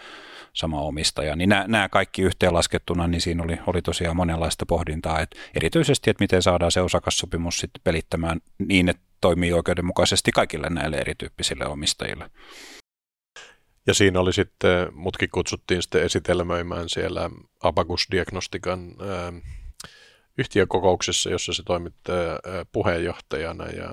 sama 0.53 0.81
omistaja. 0.81 1.35
Niin 1.35 1.49
nämä, 1.49 1.65
nämä 1.67 1.89
kaikki 1.89 2.21
yhteenlaskettuna, 2.21 3.07
niin 3.07 3.21
siinä 3.21 3.43
oli, 3.43 3.59
oli 3.67 3.81
tosiaan 3.81 4.15
monenlaista 4.15 4.65
pohdintaa, 4.65 5.19
että 5.19 5.39
erityisesti, 5.55 6.09
että 6.09 6.23
miten 6.23 6.41
saadaan 6.41 6.71
se 6.71 6.81
osakassopimus 6.81 7.57
sitten 7.57 7.81
pelittämään 7.83 8.39
niin, 8.57 8.89
että 8.89 9.03
toimii 9.21 9.53
oikeudenmukaisesti 9.53 10.31
kaikille 10.31 10.67
näille 10.69 10.97
erityyppisille 10.97 11.65
omistajille. 11.65 12.29
Ja 13.87 13.93
siinä 13.93 14.19
oli 14.19 14.33
sitten, 14.33 14.87
mutkin 14.93 15.29
kutsuttiin 15.29 15.81
sitten 15.81 16.03
esitelmöimään 16.03 16.89
siellä 16.89 17.29
Abagus 17.63 18.07
Diagnostikan 18.11 18.95
ää, 18.99 19.33
yhtiökokouksessa, 20.37 21.29
jossa 21.29 21.53
se 21.53 21.63
toimitti 21.63 22.11
puheenjohtajana. 22.71 23.65
Ja, 23.65 23.89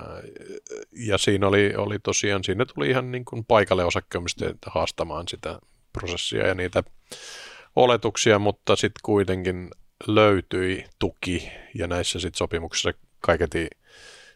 ja 0.91 1.17
siinä 1.17 1.47
oli, 1.47 1.73
oli 1.75 1.99
tosiaan, 1.99 2.43
siinä 2.43 2.65
tuli 2.65 2.89
ihan 2.89 3.11
niin 3.11 3.25
kuin 3.25 3.45
paikalle 3.45 3.85
osakkeomistajat 3.85 4.57
haastamaan 4.65 5.27
sitä 5.27 5.59
prosessia 5.93 6.47
ja 6.47 6.55
niitä 6.55 6.83
oletuksia, 7.75 8.39
mutta 8.39 8.75
sitten 8.75 9.01
kuitenkin 9.03 9.69
löytyi 10.07 10.85
tuki 10.99 11.51
ja 11.75 11.87
näissä 11.87 12.19
sitten 12.19 12.37
sopimuksissa 12.37 12.91
kaiketi 13.19 13.67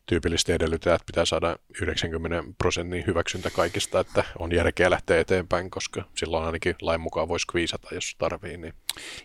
tyypillisesti 0.06 0.52
edellytetään, 0.52 0.96
että 0.96 1.06
pitää 1.06 1.26
saada 1.26 1.58
90 1.82 2.44
prosentin 2.58 3.04
hyväksyntä 3.08 3.50
kaikista, 3.50 4.00
että 4.00 4.24
on 4.40 4.52
järkeä 4.52 4.90
lähteä 4.90 5.20
eteenpäin, 5.20 5.70
koska 5.70 6.04
silloin 6.16 6.46
ainakin 6.46 6.76
lain 6.82 7.02
mukaan 7.02 7.28
voisi 7.28 7.48
kviisata, 7.48 7.96
jos 7.96 8.16
tarvii. 8.18 8.58
Niin. 8.58 8.74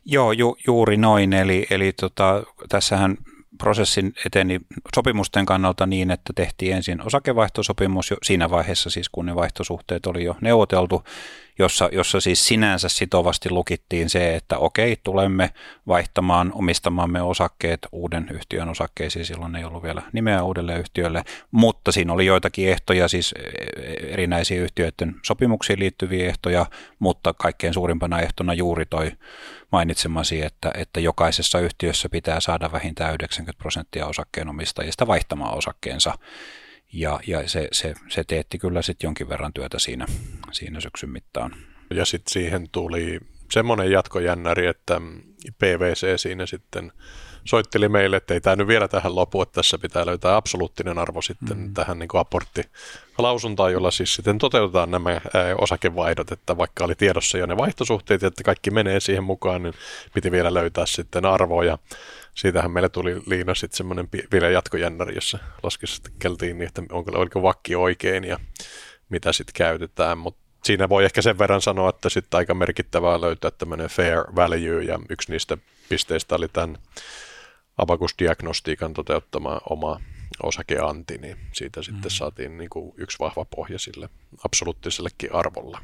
Joo, 0.05 0.33
ju, 0.33 0.57
juuri 0.67 0.97
noin. 0.97 1.33
Eli, 1.33 1.67
eli 1.71 1.93
tota, 1.93 2.43
tässähän 2.69 3.17
prosessin 3.59 4.13
eteni 4.27 4.61
sopimusten 4.95 5.47
kannalta 5.47 5.87
niin, 5.87 6.11
että 6.11 6.33
tehtiin 6.37 6.77
ensin 6.77 7.07
osakevaihtosopimus 7.07 8.11
jo 8.11 8.17
siinä 8.23 8.51
vaiheessa 8.51 8.91
siis, 8.91 9.09
kun 9.09 9.27
ne 9.27 9.35
vaihtosuhteet 9.35 10.07
oli 10.07 10.25
jo 10.25 10.37
neuvoteltu, 10.41 11.05
jossa, 11.59 11.89
jossa 11.93 12.21
siis 12.21 12.47
sinänsä 12.47 12.89
sitovasti 12.89 13.51
lukittiin 13.51 14.11
se, 14.11 14.35
että 14.35 14.59
okei, 14.59 14.97
tulemme 15.03 15.51
vaihtamaan 15.87 16.53
omistamamme 16.55 17.23
osakkeet 17.23 17.87
uuden 17.93 18.29
yhtiön 18.33 18.69
osakkeisiin, 18.69 19.25
silloin 19.25 19.57
ei 19.57 19.65
ollut 19.65 19.83
vielä 19.83 20.03
nimeä 20.13 20.43
uudelle 20.43 20.79
yhtiölle, 20.79 21.25
mutta 21.51 21.93
siinä 21.93 22.13
oli 22.13 22.27
joitakin 22.27 22.69
ehtoja, 22.69 23.09
siis 23.09 23.35
erinäisiä 24.09 24.63
yhtiöiden 24.63 25.15
sopimuksiin 25.25 25.79
liittyviä 25.79 26.29
ehtoja, 26.29 26.67
mutta 26.99 27.35
kaikkein 27.35 27.75
suurimpana 27.75 28.21
ehtona 28.21 28.55
juuri 28.55 28.87
toi 28.87 29.13
mainitsemasi, 29.73 30.43
että, 30.43 30.73
että 30.75 31.01
jokaisessa 31.01 31.61
yhtiössä 31.61 32.09
pitää 32.09 32.41
saada 32.41 32.73
vähintään 32.73 33.15
90 33.15 33.59
prosenttia 33.59 34.07
osakkeenomistajista 34.07 35.07
vaihtamaan 35.07 35.59
osakkeensa. 35.59 36.15
Ja, 36.93 37.21
ja 37.27 37.49
se, 37.49 37.69
se, 37.73 37.95
se 38.09 38.25
teetti 38.25 38.59
kyllä 38.59 38.83
sitten 38.83 39.09
jonkin 39.09 39.29
verran 39.29 39.53
työtä 39.53 39.79
siinä, 39.79 40.07
siinä 40.53 40.81
syksyn 40.81 41.11
mittaan. 41.11 41.55
Ja 41.91 42.05
sitten 42.05 42.33
siihen 42.33 42.69
tuli 42.73 43.21
semmoinen 43.53 43.91
jatkojännäri, 43.91 44.67
että 44.67 45.01
PVC 45.59 46.21
siinä 46.21 46.47
sitten 46.47 46.93
soitteli 47.49 47.89
meille, 47.89 48.17
että 48.17 48.35
ei 48.35 48.41
tämä 48.41 48.57
nyt 48.57 48.69
vielä 48.69 48.89
tähän 48.89 49.15
lopu, 49.15 49.43
että 49.43 49.53
tässä 49.53 49.79
pitää 49.79 50.07
löytää 50.07 50.37
absoluuttinen 50.37 50.99
arvo 50.99 51.23
sitten 51.23 51.59
mm. 51.59 51.75
tähän 51.75 51.99
niin 51.99 52.09
aporttilausuntaan, 52.15 53.73
jolla 53.73 53.91
siis 53.91 54.15
sitten 54.15 54.39
toteutetaan 54.39 54.91
nämä 54.91 55.21
osakevaihdot, 55.59 56.33
että 56.33 56.57
vaikka 56.57 56.85
oli 56.85 56.95
tiedossa 56.95 57.39
jo 57.39 57.47
ne 57.47 57.57
vaihtosuhteet, 57.57 58.23
että 58.23 58.43
kaikki 58.43 58.71
menee 58.71 59.01
siihen 59.01 59.25
mukaan, 59.25 59.63
niin 59.63 59.75
piti 60.15 60.31
vielä 60.31 60.55
löytää 60.55 60.87
sitten 60.87 61.25
arvoja. 61.25 61.79
Siitähän 62.35 62.71
meille 62.71 62.89
tuli 62.89 63.23
Liina 63.27 63.55
sitten 63.55 63.77
semmoinen 63.77 64.09
vielä 64.33 64.49
jatkojännäri, 64.49 65.15
jossa 65.15 65.39
laskeskeltiin, 65.63 66.59
niin, 66.59 66.69
että 66.69 66.83
onko, 66.91 67.11
oliko 67.15 67.43
vakki 67.43 67.77
oikein 67.77 68.25
ja 68.25 68.39
mitä 69.09 69.33
sitten 69.33 69.55
käytetään, 69.55 70.19
mutta 70.19 70.41
siinä 70.65 70.89
voi 70.89 71.05
ehkä 71.05 71.23
sen 71.23 71.39
verran 71.39 71.61
sanoa, 71.61 71.91
että 71.91 72.09
sitten 72.09 72.39
aika 72.39 72.55
merkittävää 72.55 73.21
löytää 73.21 73.51
tämmöinen 73.51 73.89
fair 73.89 74.25
value, 74.37 74.85
ja 74.85 74.99
yksi 75.09 75.33
niistä 75.33 75.59
pisteistä 75.89 76.35
oli 76.35 76.49
tämän 76.49 76.79
Abacus-diagnostiikan 77.79 78.95
toteuttama 78.95 79.61
oma 79.71 80.01
osakeanti, 80.43 81.19
niin 81.19 81.37
siitä 81.53 81.83
sitten 81.83 82.03
mm. 82.03 82.11
saatiin 82.11 82.59
niin 82.59 82.71
kuin 82.71 82.93
yksi 82.97 83.19
vahva 83.19 83.45
pohja 83.45 83.79
sille 83.79 84.09
absoluuttisellekin 84.45 85.35
arvolle. 85.35 85.79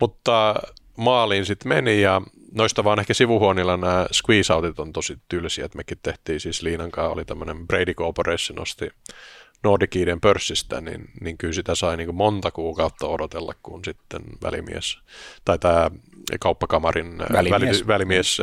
Mutta 0.00 0.54
maaliin 0.96 1.46
sitten 1.46 1.68
meni 1.68 2.02
ja 2.02 2.22
noista 2.54 2.84
vaan 2.84 3.00
ehkä 3.00 3.14
sivuhuonilla 3.14 3.76
nämä 3.76 4.06
squeeze-outit 4.12 4.78
on 4.78 4.92
tosi 4.92 5.18
tylsiä, 5.28 5.64
että 5.64 5.78
mekin 5.78 5.98
tehtiin 6.02 6.40
siis 6.40 6.62
Liinan 6.62 6.90
kanssa 6.90 7.12
oli 7.12 7.24
tämmöinen 7.24 7.66
Brady 7.66 7.94
Corporation 7.94 8.60
osti 8.60 8.90
Nordiciden 9.62 10.20
pörssistä, 10.20 10.80
niin, 10.80 11.10
niin 11.20 11.38
kyllä 11.38 11.52
sitä 11.52 11.74
sai 11.74 11.96
niin 11.96 12.06
kuin 12.06 12.16
monta 12.16 12.50
kuukautta 12.50 13.06
odotella, 13.06 13.54
kun 13.62 13.84
sitten 13.84 14.22
välimies, 14.42 14.98
tai 15.44 15.58
tämä 15.58 15.90
kauppakamarin 16.40 17.18
välimies, 17.32 17.86
välimies 17.86 18.38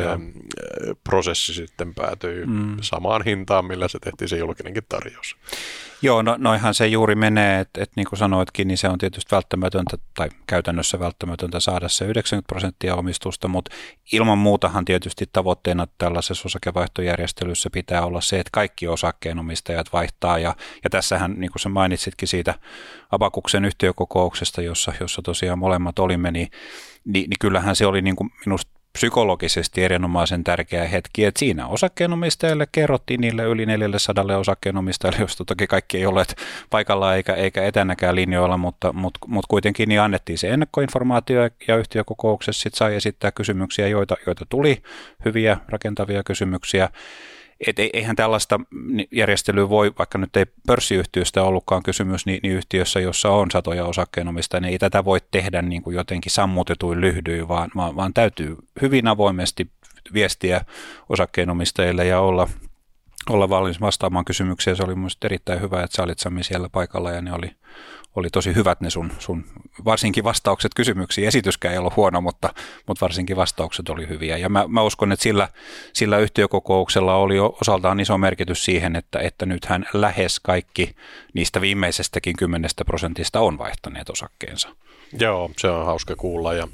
prosessi 1.03 1.53
sitten 1.53 1.93
päätyi 1.93 2.45
mm. 2.45 2.77
samaan 2.81 3.23
hintaan, 3.25 3.65
millä 3.65 3.87
se 3.87 3.99
tehtiin 3.99 4.29
se 4.29 4.37
julkinenkin 4.37 4.83
tarjous. 4.89 5.35
Joo, 6.01 6.21
no, 6.21 6.35
noihan 6.39 6.73
se 6.73 6.87
juuri 6.87 7.15
menee, 7.15 7.59
että, 7.59 7.83
että 7.83 7.93
niin 7.95 8.07
kuin 8.09 8.19
sanoitkin, 8.19 8.67
niin 8.67 8.77
se 8.77 8.89
on 8.89 8.97
tietysti 8.97 9.35
välttämätöntä 9.35 9.97
tai 10.15 10.29
käytännössä 10.47 10.99
välttämätöntä 10.99 11.59
saada 11.59 11.89
se 11.89 12.05
90 12.05 12.47
prosenttia 12.47 12.95
omistusta, 12.95 13.47
mutta 13.47 13.75
ilman 14.11 14.37
muutahan 14.37 14.85
tietysti 14.85 15.25
tavoitteena 15.33 15.87
tällaisessa 15.97 16.45
osakevaihtojärjestelyssä 16.45 17.69
pitää 17.69 18.05
olla 18.05 18.21
se, 18.21 18.39
että 18.39 18.51
kaikki 18.53 18.87
osakkeenomistajat 18.87 19.93
vaihtaa. 19.93 20.39
Ja, 20.39 20.55
ja 20.83 20.89
tässähän, 20.89 21.35
niin 21.37 21.51
kuin 21.51 21.61
sä 21.61 21.69
mainitsitkin 21.69 22.27
siitä 22.27 22.53
Abakuksen 23.11 23.65
yhtiökokouksesta, 23.65 24.61
jossa, 24.61 24.93
jossa 24.99 25.21
tosiaan 25.21 25.59
molemmat 25.59 25.99
olimme, 25.99 26.31
niin, 26.31 26.47
niin, 27.05 27.29
niin 27.29 27.39
kyllähän 27.39 27.75
se 27.75 27.85
oli 27.85 28.01
niin 28.01 28.15
kuin 28.15 28.29
minusta 28.45 28.76
psykologisesti 28.97 29.83
erinomaisen 29.83 30.43
tärkeä 30.43 30.87
hetki, 30.87 31.25
että 31.25 31.39
siinä 31.39 31.67
osakkeenomistajille 31.67 32.67
kerrottiin 32.71 33.21
niille 33.21 33.43
yli 33.43 33.65
400 33.65 34.37
osakkeenomistajille, 34.37 35.19
joista 35.19 35.45
toki 35.45 35.67
kaikki 35.67 35.97
ei 35.97 36.05
ole 36.05 36.25
paikalla 36.69 37.15
eikä, 37.15 37.33
eikä 37.33 37.65
etänäkään 37.65 38.15
linjoilla, 38.15 38.57
mutta, 38.57 38.93
mutta, 38.93 39.19
mutta 39.27 39.47
kuitenkin 39.47 39.89
niin 39.89 40.01
annettiin 40.01 40.37
se 40.37 40.49
ennakkoinformaatio 40.49 41.41
ja 41.67 41.77
yhtiökokouksessa 41.77 42.63
sit 42.63 42.73
sai 42.73 42.95
esittää 42.95 43.31
kysymyksiä, 43.31 43.87
joita, 43.87 44.15
joita 44.25 44.45
tuli, 44.49 44.81
hyviä 45.25 45.57
rakentavia 45.69 46.23
kysymyksiä 46.23 46.89
et 47.67 47.75
eihän 47.93 48.15
tällaista 48.15 48.59
järjestelyä 49.11 49.69
voi, 49.69 49.93
vaikka 49.97 50.17
nyt 50.17 50.35
ei 50.35 50.45
pörssiyhtiöstä 50.67 51.43
ollutkaan 51.43 51.83
kysymys, 51.83 52.25
niin, 52.25 52.39
niin 52.43 52.53
yhtiössä, 52.53 52.99
jossa 52.99 53.29
on 53.29 53.51
satoja 53.51 53.85
osakkeenomistajia, 53.85 54.61
niin 54.61 54.71
ei 54.71 54.79
tätä 54.79 55.05
voi 55.05 55.19
tehdä 55.31 55.61
niin 55.61 55.81
kuin 55.81 55.95
jotenkin 55.95 56.31
sammutetuin 56.31 57.01
lyhdyin, 57.01 57.47
vaan, 57.47 57.71
vaan, 57.75 57.95
vaan 57.95 58.13
täytyy 58.13 58.55
hyvin 58.81 59.07
avoimesti 59.07 59.71
viestiä 60.13 60.65
osakkeenomistajille 61.09 62.05
ja 62.05 62.19
olla, 62.19 62.47
olla 63.29 63.49
valmis 63.49 63.81
vastaamaan 63.81 64.25
kysymyksiä. 64.25 64.75
Se 64.75 64.83
oli 64.83 64.95
minusta 64.95 65.27
erittäin 65.27 65.61
hyvä, 65.61 65.83
että 65.83 65.95
sä 65.95 66.03
olit 66.03 66.19
Sami 66.19 66.43
siellä 66.43 66.69
paikalla 66.69 67.11
ja 67.11 67.21
ne 67.21 67.33
oli, 67.33 67.51
oli 68.17 68.29
tosi 68.29 68.55
hyvät 68.55 68.81
ne 68.81 68.89
sun, 68.89 69.11
sun 69.19 69.45
varsinkin 69.85 70.23
vastaukset 70.23 70.71
kysymyksiin. 70.75 71.27
Esityskään 71.27 71.71
ei 71.71 71.77
ollut 71.77 71.95
huono, 71.95 72.21
mutta, 72.21 72.53
mutta 72.87 73.01
varsinkin 73.01 73.35
vastaukset 73.35 73.89
oli 73.89 74.07
hyviä. 74.07 74.37
Ja 74.37 74.49
mä, 74.49 74.65
mä 74.67 74.81
uskon, 74.81 75.11
että 75.11 75.23
sillä, 75.23 75.49
sillä 75.93 76.17
yhtiökokouksella 76.17 77.15
oli 77.15 77.39
osaltaan 77.39 77.99
iso 77.99 78.17
merkitys 78.17 78.65
siihen, 78.65 78.95
että, 78.95 79.19
että 79.19 79.45
nythän 79.45 79.85
lähes 79.93 80.39
kaikki 80.39 80.95
niistä 81.33 81.61
viimeisestäkin 81.61 82.35
kymmenestä 82.35 82.85
prosentista 82.85 83.39
on 83.39 83.57
vaihtaneet 83.57 84.09
osakkeensa. 84.09 84.69
Joo, 85.19 85.51
se 85.57 85.69
on 85.69 85.85
hauska 85.85 86.15
kuulla 86.15 86.53
ja 86.53 86.67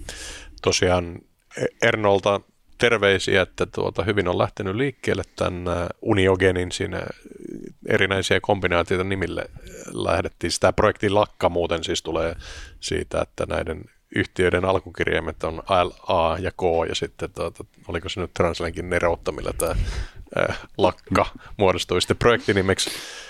tosiaan 0.61 1.19
Ernolta 1.81 2.41
terveisiä, 2.77 3.41
että 3.41 3.65
tuota, 3.65 4.03
hyvin 4.03 4.27
on 4.27 4.37
lähtenyt 4.37 4.75
liikkeelle 4.75 5.23
tämän 5.35 5.65
Uniogenin 6.01 6.71
siinä 6.71 7.01
erinäisiä 7.85 8.39
kombinaatioita 8.41 9.03
nimille 9.03 9.45
lähdettiin. 9.93 10.51
Sitä 10.51 10.73
projektin 10.73 11.15
lakka 11.15 11.49
muuten 11.49 11.83
siis 11.83 12.01
tulee 12.03 12.35
siitä, 12.79 13.21
että 13.21 13.45
näiden 13.45 13.85
yhtiöiden 14.15 14.65
alkukirjaimet 14.65 15.43
on 15.43 15.57
L, 15.57 16.13
A 16.13 16.37
ja 16.39 16.51
K, 16.51 16.61
ja 16.89 16.95
sitten 16.95 17.33
tuota, 17.33 17.65
oliko 17.87 18.09
se 18.09 18.21
nyt 18.21 18.33
Translinkin 18.33 18.89
nerouttamilla 18.89 19.53
tämä 19.57 19.75
äh, 20.49 20.59
lakka 20.77 21.25
muodostui 21.57 22.01
sitten 22.01 22.17
projektinimeksi. 22.17 22.89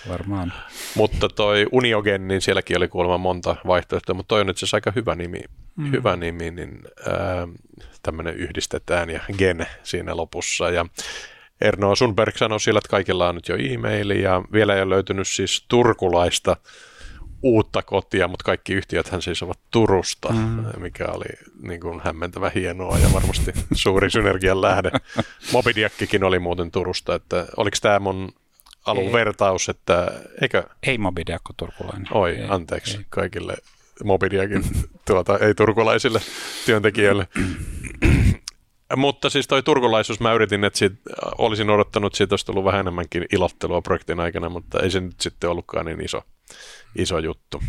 Varmaan. 0.09 0.53
Mutta 0.95 1.29
toi 1.29 1.65
Uniogen, 1.71 2.27
niin 2.27 2.41
sielläkin 2.41 2.77
oli 2.77 2.87
kuulemma 2.87 3.17
monta 3.17 3.55
vaihtoehtoa, 3.67 4.15
mutta 4.15 4.27
toi 4.27 4.41
on 4.41 4.47
nyt 4.47 4.57
siis 4.57 4.73
aika 4.73 4.91
hyvä 4.95 5.15
nimi, 5.15 5.39
mm. 5.75 5.91
hyvä 5.91 6.15
nimi 6.15 6.51
niin 6.51 6.81
äh, 7.07 7.49
tämmöinen 8.03 8.35
yhdistetään 8.35 9.09
ja 9.09 9.19
gen 9.37 9.67
siinä 9.83 10.17
lopussa. 10.17 10.69
Ja 10.69 10.85
Erno 11.63 11.95
Sunberg 11.95 12.37
sanoi 12.37 12.59
siellä, 12.59 12.77
että 12.77 12.89
kaikilla 12.89 13.29
on 13.29 13.35
nyt 13.35 13.47
jo 13.47 13.55
e-maili 13.55 14.21
ja 14.21 14.41
vielä 14.51 14.75
ei 14.75 14.81
ole 14.81 14.89
löytynyt 14.89 15.27
siis 15.27 15.65
turkulaista 15.67 16.57
uutta 17.43 17.83
kotia, 17.83 18.27
mutta 18.27 18.43
kaikki 18.43 18.81
hän 19.11 19.21
siis 19.21 19.43
ovat 19.43 19.59
Turusta, 19.71 20.29
mm. 20.33 20.65
mikä 20.77 21.05
oli 21.05 21.25
niin 21.61 21.79
kuin 21.79 22.01
hämmentävä 22.03 22.51
hienoa 22.55 22.97
ja 22.97 23.13
varmasti 23.13 23.51
suuri 23.71 24.09
synergian 24.09 24.61
lähde. 24.61 24.91
Mobidiakkikin 25.53 26.23
oli 26.23 26.39
muuten 26.39 26.71
Turusta, 26.71 27.15
että 27.15 27.45
oliko 27.57 27.77
tämä 27.81 27.99
mun 27.99 28.33
alun 28.85 29.03
ei. 29.03 29.13
vertaus, 29.13 29.69
että 29.69 30.11
eikö? 30.41 30.63
Ei 30.83 30.97
Mobidiak 30.97 31.41
turkulainen. 31.57 32.07
Oi, 32.11 32.31
ei, 32.31 32.45
anteeksi 32.49 32.97
ei. 32.97 33.05
kaikille 33.09 33.55
Mobidiakin 34.03 34.63
tuota, 35.07 35.37
ei-turkulaisille 35.37 36.19
työntekijöille. 36.65 37.27
Mutta 38.95 39.29
siis 39.29 39.47
toi 39.47 39.63
turkulaisuus, 39.63 40.19
mä 40.19 40.33
yritin, 40.33 40.63
että 40.63 40.79
siitä, 40.79 40.95
olisin 41.37 41.69
odottanut, 41.69 42.09
että 42.13 42.17
siitä 42.17 42.33
olisi 42.33 42.45
tullut 42.45 42.65
vähän 42.65 42.79
enemmänkin 42.79 43.25
ilottelua 43.31 43.81
projektin 43.81 44.19
aikana, 44.19 44.49
mutta 44.49 44.79
ei 44.79 44.91
se 44.91 44.99
nyt 44.99 45.21
sitten 45.21 45.49
ollutkaan 45.49 45.85
niin 45.85 46.05
iso, 46.05 46.21
iso 46.95 47.19
juttu 47.19 47.61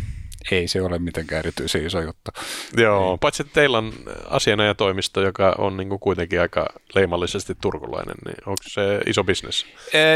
ei 0.51 0.67
se 0.67 0.81
ole 0.81 0.99
mitenkään 0.99 1.39
erityisen 1.39 1.85
iso 1.85 2.01
juttu. 2.01 2.31
Joo, 2.77 3.11
ei. 3.11 3.17
paitsi 3.21 3.41
että 3.41 3.53
teillä 3.53 3.77
on 3.77 3.93
asianajatoimisto, 4.29 5.21
joka 5.21 5.55
on 5.57 5.77
niin 5.77 5.89
kuin 5.89 5.99
kuitenkin 5.99 6.41
aika 6.41 6.65
leimallisesti 6.95 7.55
turkulainen, 7.61 8.15
niin 8.25 8.37
onko 8.45 8.63
se 8.67 9.01
iso 9.05 9.23
bisnes? 9.23 9.65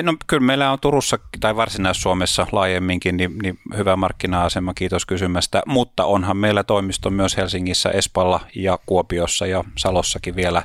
No 0.04 0.14
kyllä 0.28 0.44
meillä 0.44 0.72
on 0.72 0.80
Turussa 0.80 1.20
tai 1.40 1.56
Varsinais-Suomessa 1.56 2.48
laajemminkin 2.52 3.18
niin, 3.18 3.38
niin 3.44 3.60
hyvä 3.78 3.96
markkina-asema, 3.96 4.74
kiitos 4.74 5.06
kysymästä, 5.06 5.62
mutta 5.66 6.06
onhan 6.06 6.38
meillä 6.38 6.64
toimisto 6.64 7.10
myös 7.10 7.38
Helsingissä, 7.38 7.90
Espalla 7.90 8.40
ja 8.56 8.80
Kuopiossa 8.86 9.48
ja 9.48 9.64
Salossakin 9.78 10.36
vielä, 10.36 10.64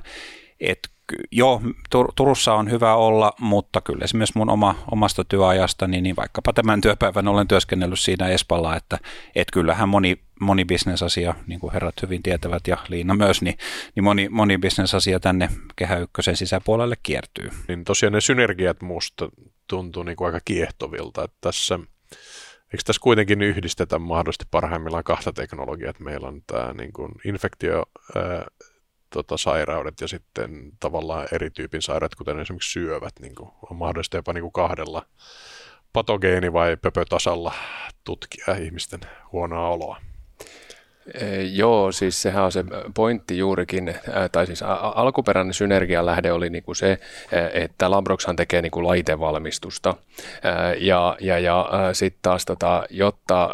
että 0.61 0.94
joo, 1.33 1.63
Tur- 1.65 2.13
Turussa 2.17 2.55
on 2.55 2.71
hyvä 2.71 2.95
olla, 2.95 3.33
mutta 3.41 3.81
kyllä 3.81 4.05
esimerkiksi 4.05 4.39
mun 4.39 4.51
oma, 4.51 4.75
omasta 4.91 5.25
työajasta, 5.25 5.87
niin, 5.87 6.03
niin 6.03 6.17
vaikkapa 6.17 6.53
tämän 6.53 6.81
työpäivän 6.81 7.29
olen 7.29 7.49
työskennellyt 7.49 8.01
siinä 8.01 8.29
Espalla, 8.29 8.77
että 8.77 8.99
et 9.35 9.51
kyllähän 9.53 9.89
moni, 9.89 10.19
moni 10.41 10.65
bisnesasia, 10.65 11.35
niin 11.47 11.61
kuin 11.61 11.73
herrat 11.73 12.03
hyvin 12.03 12.23
tietävät 12.23 12.67
ja 12.67 12.77
Liina 12.89 13.15
myös, 13.15 13.43
niin, 13.43 13.59
niin 13.95 14.05
moni, 14.05 14.29
moni 14.29 14.59
bisnesasia 14.59 15.21
tänne 15.21 15.49
Kehä 15.77 15.99
Ykkösen 15.99 16.37
sisäpuolelle 16.37 16.97
kiertyy. 17.03 17.51
Niin 17.69 17.85
tosiaan 17.85 18.13
ne 18.13 18.21
synergiat 18.21 18.83
musta 18.83 19.29
tuntuu 19.69 20.03
niin 20.03 20.17
kuin 20.17 20.27
aika 20.27 20.41
kiehtovilta, 20.45 21.25
että 21.25 21.37
tässä 21.41 21.79
Eikö 22.73 22.83
tässä 22.85 23.01
kuitenkin 23.03 23.43
yhdistetä 23.43 23.99
mahdollisesti 23.99 24.45
parhaimmillaan 24.51 25.05
kahta 25.05 25.33
teknologiaa, 25.33 25.91
että 25.91 26.05
meillä 26.05 26.29
on 26.29 26.43
tämä 26.47 26.73
niin 26.73 26.93
kuin 26.93 27.13
infektio, 27.25 27.85
tota, 29.15 29.37
sairaudet 29.37 30.01
ja 30.01 30.09
sitten 30.09 30.73
tavallaan 30.81 31.29
eri 31.33 31.51
tyypin 31.51 31.83
sairaudet, 31.83 32.15
kuten 32.15 32.41
esimerkiksi 32.41 32.73
syövät, 32.73 33.13
niin 33.21 33.35
kuin 33.35 33.51
on 33.71 33.77
mahdollista 33.77 34.17
jopa 34.17 34.33
niin 34.33 34.43
kuin 34.43 34.53
kahdella 34.53 35.07
patogeeni- 35.93 36.53
vai 36.53 36.77
pöpötasalla 36.77 37.53
tutkia 38.05 38.55
ihmisten 38.55 39.01
huonoa 39.33 39.69
oloa. 39.69 39.97
Joo, 41.53 41.93
siis 41.93 42.23
sehän 42.23 42.45
on 42.45 42.53
se 42.53 42.65
pointti 42.95 43.39
juurikin, 43.39 43.95
tai 44.33 44.47
siis 44.47 44.63
alkuperäinen 44.95 45.55
synergialähde 45.55 46.33
oli 46.33 46.51
niin 46.51 46.65
kuin 46.65 46.77
se, 46.77 46.99
että 47.53 47.91
Lambroxhan 47.91 48.37
tekee 48.37 48.63
niin 48.63 48.71
kuin 48.71 48.87
laitevalmistusta, 48.87 49.95
ja, 50.79 51.17
ja, 51.21 51.39
ja 51.39 51.69
sitten 51.93 52.19
taas, 52.23 52.45
tota, 52.45 52.85
jotta 52.91 53.51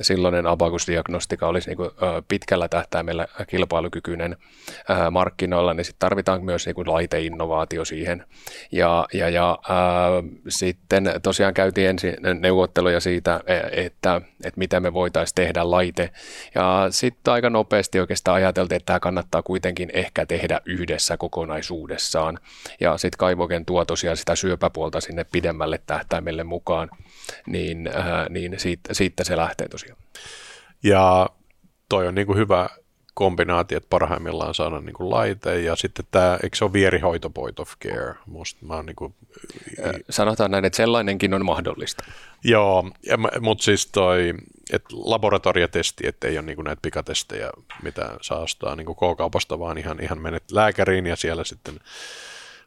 silloinen 0.00 0.46
abakusdiagnostika 0.46 1.46
olisi 1.48 1.68
niin 1.68 1.76
kuin, 1.76 1.90
pitkällä 2.28 2.68
tähtäimellä 2.68 3.26
kilpailukykyinen 3.46 4.36
markkinoilla, 5.10 5.74
niin 5.74 5.84
sitten 5.84 5.98
tarvitaan 5.98 6.44
myös 6.44 6.66
niin 6.66 6.74
kuin 6.74 6.88
laiteinnovaatio 6.88 7.84
siihen. 7.84 8.24
Ja, 8.72 9.06
ja, 9.12 9.28
ja 9.28 9.58
ää, 9.68 9.78
sitten 10.48 11.10
tosiaan 11.22 11.54
käytiin 11.54 11.88
ensin 11.88 12.16
neuvotteluja 12.40 13.00
siitä, 13.00 13.40
e, 13.46 13.84
että, 13.84 14.20
että 14.44 14.58
miten 14.58 14.82
me 14.82 14.92
voitaisiin 14.92 15.34
tehdä 15.34 15.70
laite. 15.70 16.10
Ja 16.54 16.86
sitten 16.90 17.34
aika 17.34 17.50
nopeasti 17.50 18.00
oikeastaan 18.00 18.36
ajateltiin, 18.36 18.76
että 18.76 18.86
tämä 18.86 19.00
kannattaa 19.00 19.42
kuitenkin 19.42 19.90
ehkä 19.92 20.26
tehdä 20.26 20.60
yhdessä 20.66 21.16
kokonaisuudessaan. 21.16 22.38
Ja 22.80 22.98
sitten 22.98 23.18
Kaivoken 23.18 23.64
tuo 23.64 23.84
tosiaan 23.84 24.16
sitä 24.16 24.36
syöpäpuolta 24.36 25.00
sinne 25.00 25.24
pidemmälle 25.24 25.80
tähtäimelle 25.86 26.44
mukaan, 26.44 26.90
niin, 27.46 27.90
ää, 27.94 28.26
niin 28.28 28.60
siitä, 28.60 28.94
siitä 28.94 29.24
se 29.24 29.36
lähtee 29.36 29.68
tosiaan 29.68 29.82
tosiaan. 29.82 29.98
Ja 30.82 31.30
toi 31.88 32.08
on 32.08 32.14
niin 32.14 32.26
kuin 32.26 32.38
hyvä 32.38 32.68
kombinaatio, 33.14 33.76
että 33.76 33.88
parhaimmillaan 33.90 34.54
saada 34.54 34.80
niin 34.80 34.94
kuin 34.94 35.10
laite 35.10 35.60
ja 35.60 35.76
sitten 35.76 36.04
tämä, 36.10 36.38
eikö 36.42 36.56
se 36.56 36.64
ole 36.64 36.72
vierihoito 36.72 37.30
point 37.30 37.60
of 37.60 37.72
care? 37.84 38.14
Musta 38.26 38.66
mä 38.66 38.82
niin 38.82 38.96
kuin... 38.96 39.14
Sanotaan 40.10 40.50
näin, 40.50 40.64
että 40.64 40.76
sellainenkin 40.76 41.34
on 41.34 41.44
mahdollista. 41.44 42.04
Joo, 42.44 42.90
mutta 43.40 43.64
siis 43.64 43.86
toi, 43.86 44.34
että 44.72 44.88
laboratoriatesti, 44.92 46.06
että 46.06 46.28
ei 46.28 46.38
ole 46.38 46.46
niin 46.46 46.56
kuin 46.56 46.64
näitä 46.64 46.82
pikatestejä, 46.82 47.50
mitä 47.82 48.16
saa 48.20 48.38
ostaa 48.38 48.76
niin 48.76 48.86
kuin 48.86 48.96
K-kaupasta, 48.96 49.58
vaan 49.58 49.78
ihan, 49.78 50.02
ihan 50.02 50.22
menet 50.22 50.50
lääkäriin 50.50 51.06
ja 51.06 51.16
siellä 51.16 51.44
sitten 51.44 51.80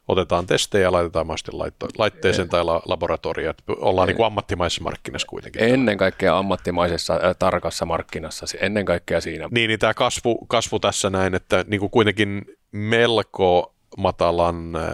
otetaan 0.08 0.46
testejä 0.46 0.82
ja 0.82 0.92
laitetaan 0.92 1.26
mahdollisesti 1.26 1.52
laitto, 1.52 1.88
laitteeseen 1.98 2.48
tai 2.48 2.64
la, 2.64 2.82
laboratorioon. 2.86 3.54
Ollaan 3.68 4.08
niin 4.08 4.16
kuin 4.16 4.26
ammattimaisessa 4.26 4.82
markkinassa 4.84 5.28
kuitenkin. 5.28 5.62
Ennen 5.62 5.98
kaikkea 5.98 6.38
ammattimaisessa 6.38 7.14
äh, 7.14 7.36
tarkassa 7.38 7.86
markkinassa, 7.86 8.46
ennen 8.60 8.84
kaikkea 8.84 9.20
siinä. 9.20 9.48
Niin, 9.50 9.68
niin 9.68 9.78
tämä 9.78 9.94
kasvu, 9.94 10.38
kasvu 10.46 10.78
tässä 10.78 11.10
näin, 11.10 11.34
että 11.34 11.64
niin 11.68 11.80
kuin 11.80 11.90
kuitenkin 11.90 12.44
melko 12.72 13.74
matalan 13.96 14.76
äh, 14.76 14.90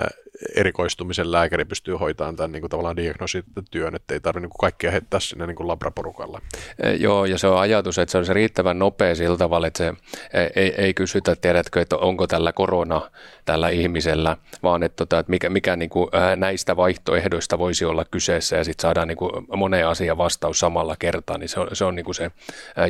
erikoistumisen 0.55 1.33
lääkäri 1.33 1.65
pystyy 1.65 1.95
hoitamaan 1.95 2.37
tämän 2.37 2.53
niin 2.53 2.61
kuin 2.61 2.71
tavallaan 2.71 2.97
diagnosityön, 2.97 3.95
että 3.95 4.15
ei 4.15 4.21
tarvitse 4.21 4.47
niin 4.47 4.59
kaikkea 4.61 4.91
heittää 4.91 5.21
sinne 5.21 5.47
niin 5.47 5.57
kuin 5.57 5.69
labraporukalle. 5.69 6.39
E, 6.83 6.93
joo, 6.93 7.25
ja 7.25 7.39
se 7.39 7.47
on 7.47 7.61
ajatus, 7.61 7.99
että 7.99 8.13
se 8.13 8.19
on 8.19 8.37
riittävän 8.37 8.79
nopea 8.79 9.15
sillä 9.15 9.37
tavalla, 9.37 9.67
että 9.67 9.79
se 9.79 9.95
e, 10.33 10.49
ei, 10.57 10.75
ei 10.79 10.95
kysytä, 10.95 11.37
tiedätkö, 11.37 11.81
että 11.81 11.97
onko 11.97 12.27
tällä 12.27 12.53
korona 12.53 13.11
tällä 13.45 13.69
ihmisellä, 13.69 14.37
vaan 14.63 14.83
että, 14.83 14.97
tota, 14.97 15.19
että 15.19 15.31
mikä, 15.31 15.51
mikä 15.51 15.77
niin 15.77 15.91
kuin, 15.91 16.11
näistä 16.37 16.77
vaihtoehdoista 16.77 17.59
voisi 17.59 17.85
olla 17.85 18.05
kyseessä, 18.05 18.57
ja 18.57 18.65
sitten 18.65 18.83
saadaan 18.83 19.09
niin 19.09 19.19
kuin 19.19 19.31
moneen 19.57 19.89
asiaan 19.89 20.19
vastaus 20.19 20.59
samalla 20.59 20.97
kertaa, 20.99 21.39
niin 21.39 21.49
se 21.49 21.61
on 21.61 21.69
se, 21.73 21.85
on 21.85 21.95
niin 21.95 22.05
kuin 22.05 22.15
se 22.15 22.31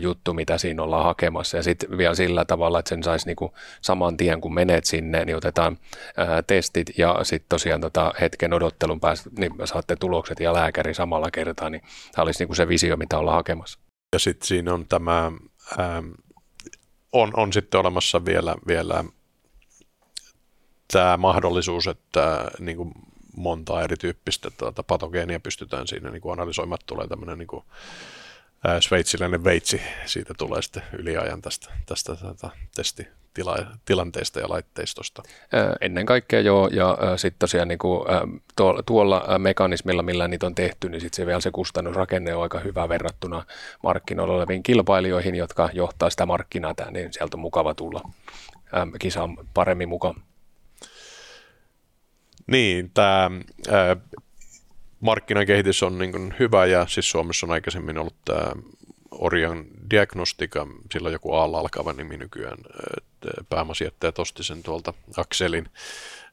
juttu, 0.03 0.35
mitä 0.35 0.59
siinä 0.59 0.83
ollaan 0.83 1.05
hakemassa. 1.05 1.57
Ja 1.57 1.62
sitten 1.62 1.99
vielä 1.99 2.15
sillä 2.15 2.45
tavalla, 2.45 2.79
että 2.79 2.88
sen 2.88 3.03
saisi 3.03 3.27
niin 3.27 3.37
kuin 3.37 3.53
saman 3.81 4.17
tien, 4.17 4.41
kun 4.41 4.55
menet 4.55 4.85
sinne, 4.85 5.25
niin 5.25 5.37
otetaan 5.37 5.79
testit 6.47 6.99
ja 6.99 7.19
sitten 7.23 7.41
sitten 7.42 7.59
tosiaan 7.59 7.81
tota 7.81 8.12
hetken 8.20 8.52
odottelun 8.52 9.00
päästä, 9.00 9.31
niin 9.38 9.52
saatte 9.64 9.96
tulokset 9.96 10.40
ja 10.40 10.52
lääkäri 10.52 10.94
samalla 10.94 11.31
kertaa, 11.31 11.70
niin 11.70 11.83
tämä 12.12 12.22
olisi 12.22 12.38
niin 12.38 12.48
kuin 12.48 12.57
se 12.57 12.68
visio, 12.68 12.96
mitä 12.96 13.18
ollaan 13.18 13.37
hakemassa. 13.37 13.78
Ja 14.12 14.18
sitten 14.18 14.46
siinä 14.46 14.74
on 14.74 14.87
tämä, 14.88 15.33
ähm, 15.81 16.11
on, 17.12 17.31
on 17.37 17.52
sitten 17.52 17.81
olemassa 17.81 18.24
vielä, 18.24 18.55
vielä 18.66 19.05
tämä 20.92 21.16
mahdollisuus, 21.16 21.87
että 21.87 22.50
niin 22.59 22.76
kuin 22.76 22.92
monta 23.37 23.83
erityyppistä 23.83 24.50
tuota, 24.50 24.83
patogeenia 24.83 25.40
pystytään 25.40 25.88
siinä 25.88 26.11
niin 26.11 26.22
kuin 26.22 26.33
analysoimaan. 26.33 26.78
Tulee 26.87 27.09
tämmöinen 27.09 27.38
niin 27.38 27.46
kuin, 27.46 27.64
ää, 28.64 28.81
sveitsiläinen 28.81 29.44
veitsi, 29.44 29.83
siitä 30.07 30.35
tulee 30.38 30.62
sitten 30.62 30.83
yliajan 30.92 31.42
tästä, 31.42 31.72
tästä 31.87 32.16
tätä 32.16 32.50
testi, 32.74 33.07
tila, 33.35 33.57
tilanteesta 33.85 34.40
ja 34.40 34.49
laitteistosta. 34.49 35.23
Ennen 35.81 36.07
kaikkea 36.07 36.40
joo, 36.40 36.68
ja 36.68 36.99
sitten 37.16 37.38
tosiaan 37.38 37.68
niin 37.68 37.79
kuin, 37.79 38.07
tuolla 38.87 39.38
mekanismilla, 39.38 40.03
millä 40.03 40.29
niitä 40.29 40.47
on 40.47 40.55
tehty, 40.55 40.88
niin 40.88 41.01
sitten 41.01 41.16
se 41.16 41.27
vielä 41.27 41.40
se 41.40 41.51
kustannusrakenne 41.51 42.35
on 42.35 42.42
aika 42.42 42.61
hyvä 42.61 42.88
verrattuna 42.88 43.45
markkinoilla 43.83 44.35
oleviin 44.35 44.62
kilpailijoihin, 44.62 45.35
jotka 45.35 45.68
johtaa 45.73 46.11
sitä 46.11 46.27
markkinaa, 46.27 46.75
niin 46.90 47.12
sieltä 47.12 47.37
on 47.37 47.40
mukava 47.40 47.75
tulla 47.75 48.01
kisaan 48.99 49.37
paremmin 49.55 49.88
mukaan. 49.88 50.23
Niin, 52.47 52.90
tämä 52.95 53.31
markkinakehitys 55.01 55.83
on 55.83 55.99
niin 55.99 56.35
hyvä 56.38 56.66
ja 56.66 56.87
siis 56.87 57.11
Suomessa 57.11 57.47
on 57.47 57.53
aikaisemmin 57.53 57.99
ollut 57.99 58.16
tämä 58.25 58.53
Orion 59.11 59.64
Diagnostika, 59.90 60.66
sillä 60.92 61.07
on 61.07 61.12
joku 61.12 61.33
alla 61.33 61.59
alkava 61.59 61.92
nimi 61.92 62.16
nykyään, 62.16 62.59
pääomasijoittajat 63.49 64.19
osti 64.19 64.45
sen 64.45 64.63
tuolta 64.63 64.95
Akselin. 65.17 65.69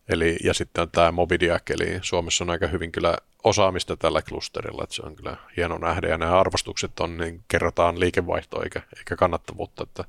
Eli, 0.09 0.37
ja 0.43 0.53
sitten 0.53 0.81
on 0.81 0.91
tämä 0.91 1.11
Mobidiac, 1.11 1.69
eli 1.69 1.99
Suomessa 2.01 2.43
on 2.43 2.49
aika 2.49 2.67
hyvin 2.67 2.91
kyllä 2.91 3.17
osaamista 3.43 3.97
tällä 3.97 4.21
klusterilla, 4.21 4.83
että 4.83 4.95
se 4.95 5.01
on 5.01 5.15
kyllä 5.15 5.37
hieno 5.57 5.77
nähdä, 5.77 6.07
ja 6.07 6.17
nämä 6.17 6.39
arvostukset 6.39 6.99
on, 6.99 7.17
niin 7.17 7.43
kerrotaan 7.47 7.99
liikevaihtoa 7.99 8.63
eikä, 8.63 8.81
eikä 8.97 9.15
kannattavuutta, 9.15 9.83
että 9.83 10.03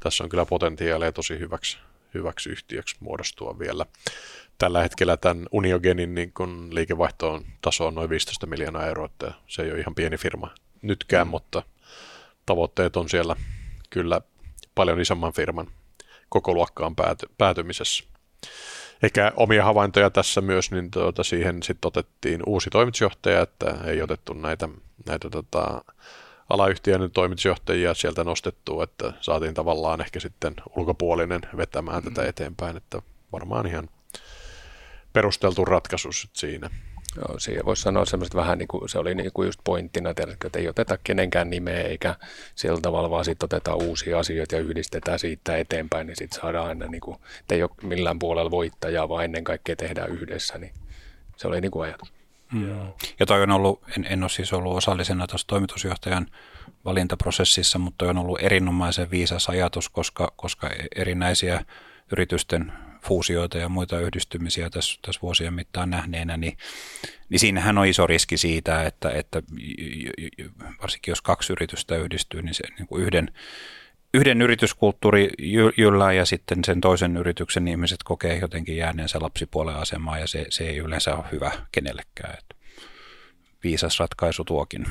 tässä 0.00 0.24
on 0.24 0.30
kyllä 0.30 0.46
potentiaalia 0.46 1.12
tosi 1.12 1.38
hyväksi, 1.38 1.78
hyväksi 2.14 2.50
yhtiöksi 2.50 2.96
muodostua 3.00 3.58
vielä. 3.58 3.86
Tällä 4.58 4.82
hetkellä 4.82 5.16
tämän 5.16 5.46
Uniogenin 5.52 6.14
niin 6.14 6.32
kun 6.32 6.74
liikevaihto 6.74 7.32
on 7.32 7.44
taso 7.60 7.86
on 7.86 7.94
noin 7.94 8.10
15 8.10 8.46
miljoonaa 8.46 8.86
euroa, 8.86 9.06
että 9.06 9.32
se 9.46 9.62
ei 9.62 9.70
ole 9.70 9.80
ihan 9.80 9.94
pieni 9.94 10.16
firma 10.16 10.54
nytkään, 10.82 11.26
mm. 11.26 11.30
mutta 11.30 11.62
tavoitteet 12.46 12.96
on 12.96 13.08
siellä 13.08 13.36
kyllä 13.90 14.20
paljon 14.74 15.00
isomman 15.00 15.32
firman 15.32 15.66
koko 16.28 16.54
luokkaan 16.54 16.96
pääty, 16.96 17.26
päätymisessä. 17.38 18.04
Eikä 19.02 19.32
omia 19.36 19.64
havaintoja 19.64 20.10
tässä 20.10 20.40
myös, 20.40 20.70
niin 20.70 20.90
tuota, 20.90 21.24
siihen 21.24 21.62
sitten 21.62 21.88
otettiin 21.88 22.42
uusi 22.46 22.70
toimitusjohtaja, 22.70 23.42
että 23.42 23.74
ei 23.84 24.02
otettu 24.02 24.32
näitä, 24.32 24.68
näitä 25.06 25.30
tota, 25.30 25.84
alayhtiön 26.48 27.10
toimitusjohtajia 27.10 27.94
sieltä 27.94 28.24
nostettua, 28.24 28.84
että 28.84 29.12
saatiin 29.20 29.54
tavallaan 29.54 30.00
ehkä 30.00 30.20
sitten 30.20 30.54
ulkopuolinen 30.76 31.40
vetämään 31.56 32.02
mm. 32.02 32.14
tätä 32.14 32.28
eteenpäin, 32.28 32.76
että 32.76 33.02
varmaan 33.32 33.66
ihan 33.66 33.88
perusteltu 35.12 35.64
ratkaisu 35.64 36.08
siinä. 36.32 36.70
Joo, 37.16 37.38
siihen 37.38 37.64
voisi 37.64 37.82
sanoa 37.82 38.04
semmoista 38.04 38.36
vähän 38.36 38.58
niin 38.58 38.68
kuin 38.68 38.88
se 38.88 38.98
oli 38.98 39.14
niin 39.14 39.30
kuin 39.34 39.46
just 39.46 39.60
pointtina, 39.64 40.10
että 40.10 40.58
ei 40.58 40.68
oteta 40.68 40.98
kenenkään 41.04 41.50
nimeä 41.50 41.82
eikä 41.82 42.14
sillä 42.54 42.80
tavalla 42.80 43.10
vaan 43.10 43.24
sitten 43.24 43.44
otetaan 43.44 43.82
uusia 43.82 44.18
asioita 44.18 44.54
ja 44.54 44.60
yhdistetään 44.60 45.18
siitä 45.18 45.56
eteenpäin, 45.56 46.06
niin 46.06 46.16
sitten 46.16 46.40
saadaan 46.40 46.68
aina, 46.68 46.86
niin 46.86 47.00
kuin, 47.00 47.16
että 47.40 47.54
ei 47.54 47.62
ole 47.62 47.70
millään 47.82 48.18
puolella 48.18 48.50
voittajaa, 48.50 49.08
vaan 49.08 49.24
ennen 49.24 49.44
kaikkea 49.44 49.76
tehdään 49.76 50.10
yhdessä, 50.10 50.58
niin 50.58 50.72
se 51.36 51.48
oli 51.48 51.60
niin 51.60 51.70
kuin 51.70 51.88
ajatus. 51.88 52.12
Mm. 52.52 52.92
Ja 53.20 53.26
toi 53.26 53.42
on 53.42 53.50
ollut, 53.50 53.82
en, 53.98 54.06
en 54.10 54.22
ole 54.22 54.28
siis 54.28 54.52
ollut 54.52 54.76
osallisena 54.76 55.26
tuossa 55.26 55.46
toimitusjohtajan 55.46 56.26
valintaprosessissa, 56.84 57.78
mutta 57.78 58.04
on 58.04 58.18
ollut 58.18 58.42
erinomaisen 58.42 59.10
viisas 59.10 59.48
ajatus, 59.48 59.88
koska, 59.88 60.32
koska 60.36 60.70
erinäisiä 60.96 61.64
yritysten 62.12 62.72
fuusioita 63.08 63.58
ja 63.58 63.68
muita 63.68 64.00
yhdistymisiä 64.00 64.70
tässä, 64.70 64.98
tässä 65.02 65.20
vuosien 65.22 65.54
mittaan 65.54 65.90
nähneenä, 65.90 66.36
niin, 66.36 66.58
niin 67.28 67.38
siinähän 67.38 67.78
on 67.78 67.86
iso 67.86 68.06
riski 68.06 68.36
siitä, 68.36 68.84
että, 68.84 69.10
että 69.10 69.42
varsinkin 70.82 71.12
jos 71.12 71.22
kaksi 71.22 71.52
yritystä 71.52 71.96
yhdistyy, 71.96 72.42
niin 72.42 72.54
se 72.54 72.64
niin 72.78 72.86
kuin 72.86 73.02
yhden, 73.02 73.30
yhden 74.14 74.42
yrityskulttuuri 74.42 75.30
jyllää 75.76 76.12
ja 76.12 76.24
sitten 76.24 76.64
sen 76.64 76.80
toisen 76.80 77.16
yrityksen 77.16 77.68
ihmiset 77.68 78.02
kokee 78.02 78.38
jotenkin 78.38 78.76
jääneensä 78.76 79.18
lapsipuolen 79.22 79.76
asemaa 79.76 80.18
ja 80.18 80.26
se, 80.26 80.46
se 80.48 80.68
ei 80.68 80.76
yleensä 80.76 81.16
ole 81.16 81.24
hyvä 81.32 81.50
kenellekään. 81.72 82.34
Että 82.38 82.54
viisas 83.64 83.98
ratkaisu 83.98 84.44
tuokin. 84.44 84.86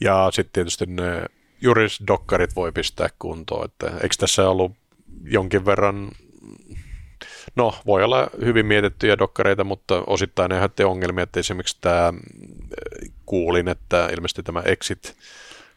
Ja 0.00 0.28
sitten 0.32 0.52
tietysti 0.52 0.86
ne 0.86 1.26
jurisdokkarit 1.60 2.56
voi 2.56 2.72
pistää 2.72 3.08
kuntoon, 3.18 3.64
että 3.64 3.86
eikö 3.86 4.14
tässä 4.18 4.48
ollut 4.48 4.72
jonkin 5.24 5.66
verran 5.66 6.10
No, 7.54 7.74
voi 7.86 8.04
olla 8.04 8.30
hyvin 8.44 8.66
mietittyjä 8.66 9.18
dokkareita, 9.18 9.64
mutta 9.64 10.02
osittain 10.06 10.48
ne 10.48 10.54
aiheutti 10.54 10.84
ongelmia, 10.84 11.22
että 11.22 11.40
esimerkiksi 11.40 11.78
tämä, 11.80 12.12
kuulin, 13.26 13.68
että 13.68 14.08
ilmeisesti 14.12 14.42
tämä 14.42 14.62
exit 14.64 15.16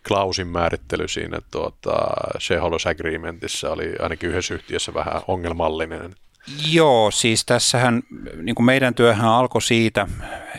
klausin 0.08 0.47
määrittely 0.47 1.08
siinä 1.08 1.39
tuota, 1.51 1.91
shareholders 2.39 2.88
agreementissa 2.88 3.71
oli 3.71 3.93
ainakin 3.99 4.29
yhdessä 4.29 4.53
yhtiössä 4.53 4.93
vähän 4.93 5.21
ongelmallinen. 5.27 6.15
Joo, 6.71 7.12
siis 7.12 7.45
tässähän 7.45 8.03
niin 8.41 8.55
kuin 8.55 8.65
meidän 8.65 8.95
työhän 8.95 9.29
alkoi 9.29 9.62
siitä, 9.62 10.07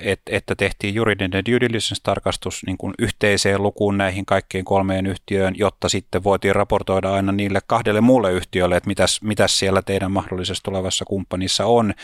että, 0.03 0.37
että 0.37 0.55
tehtiin 0.55 0.95
juridinen 0.95 1.45
due 1.45 1.61
diligence-tarkastus 1.61 2.63
niin 2.67 2.79
kuin 2.79 2.95
yhteiseen 2.99 3.63
lukuun 3.63 3.99
näihin 3.99 4.27
kaikkiin 4.27 4.65
kolmeen 4.65 5.07
yhtiöön, 5.07 5.55
jotta 5.59 5.89
sitten 5.89 6.25
voitiin 6.25 6.55
raportoida 6.55 7.13
aina 7.13 7.33
niille 7.33 7.61
kahdelle 7.67 8.01
muulle 8.01 8.33
yhtiölle, 8.33 8.77
että 8.77 8.89
mitäs, 8.89 9.23
mitäs 9.23 9.59
siellä 9.59 9.83
teidän 9.83 10.13
mahdollisessa 10.13 10.63
tulevassa 10.63 11.05
kumppanissa 11.05 11.67
on. 11.67 11.95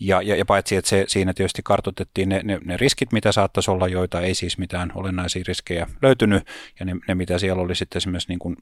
Ja, 0.00 0.22
ja, 0.22 0.36
ja 0.36 0.44
paitsi, 0.44 0.76
että 0.76 0.88
se, 0.88 1.04
siinä 1.08 1.34
tietysti 1.34 1.62
kartoitettiin 1.64 2.28
ne, 2.28 2.40
ne, 2.44 2.58
ne 2.64 2.76
riskit, 2.76 3.12
mitä 3.12 3.32
saattaisi 3.32 3.70
olla, 3.70 3.88
joita 3.88 4.20
ei 4.20 4.34
siis 4.34 4.58
mitään 4.58 4.92
olennaisia 4.94 5.44
riskejä 5.48 5.86
löytynyt, 6.02 6.46
ja 6.80 6.86
ne, 6.86 6.96
ne 7.08 7.14
mitä 7.14 7.38
siellä 7.38 7.62
oli 7.62 7.74
sitten 7.74 7.96
esimerkiksi 7.96 8.28
niin 8.28 8.38
kuin 8.38 8.56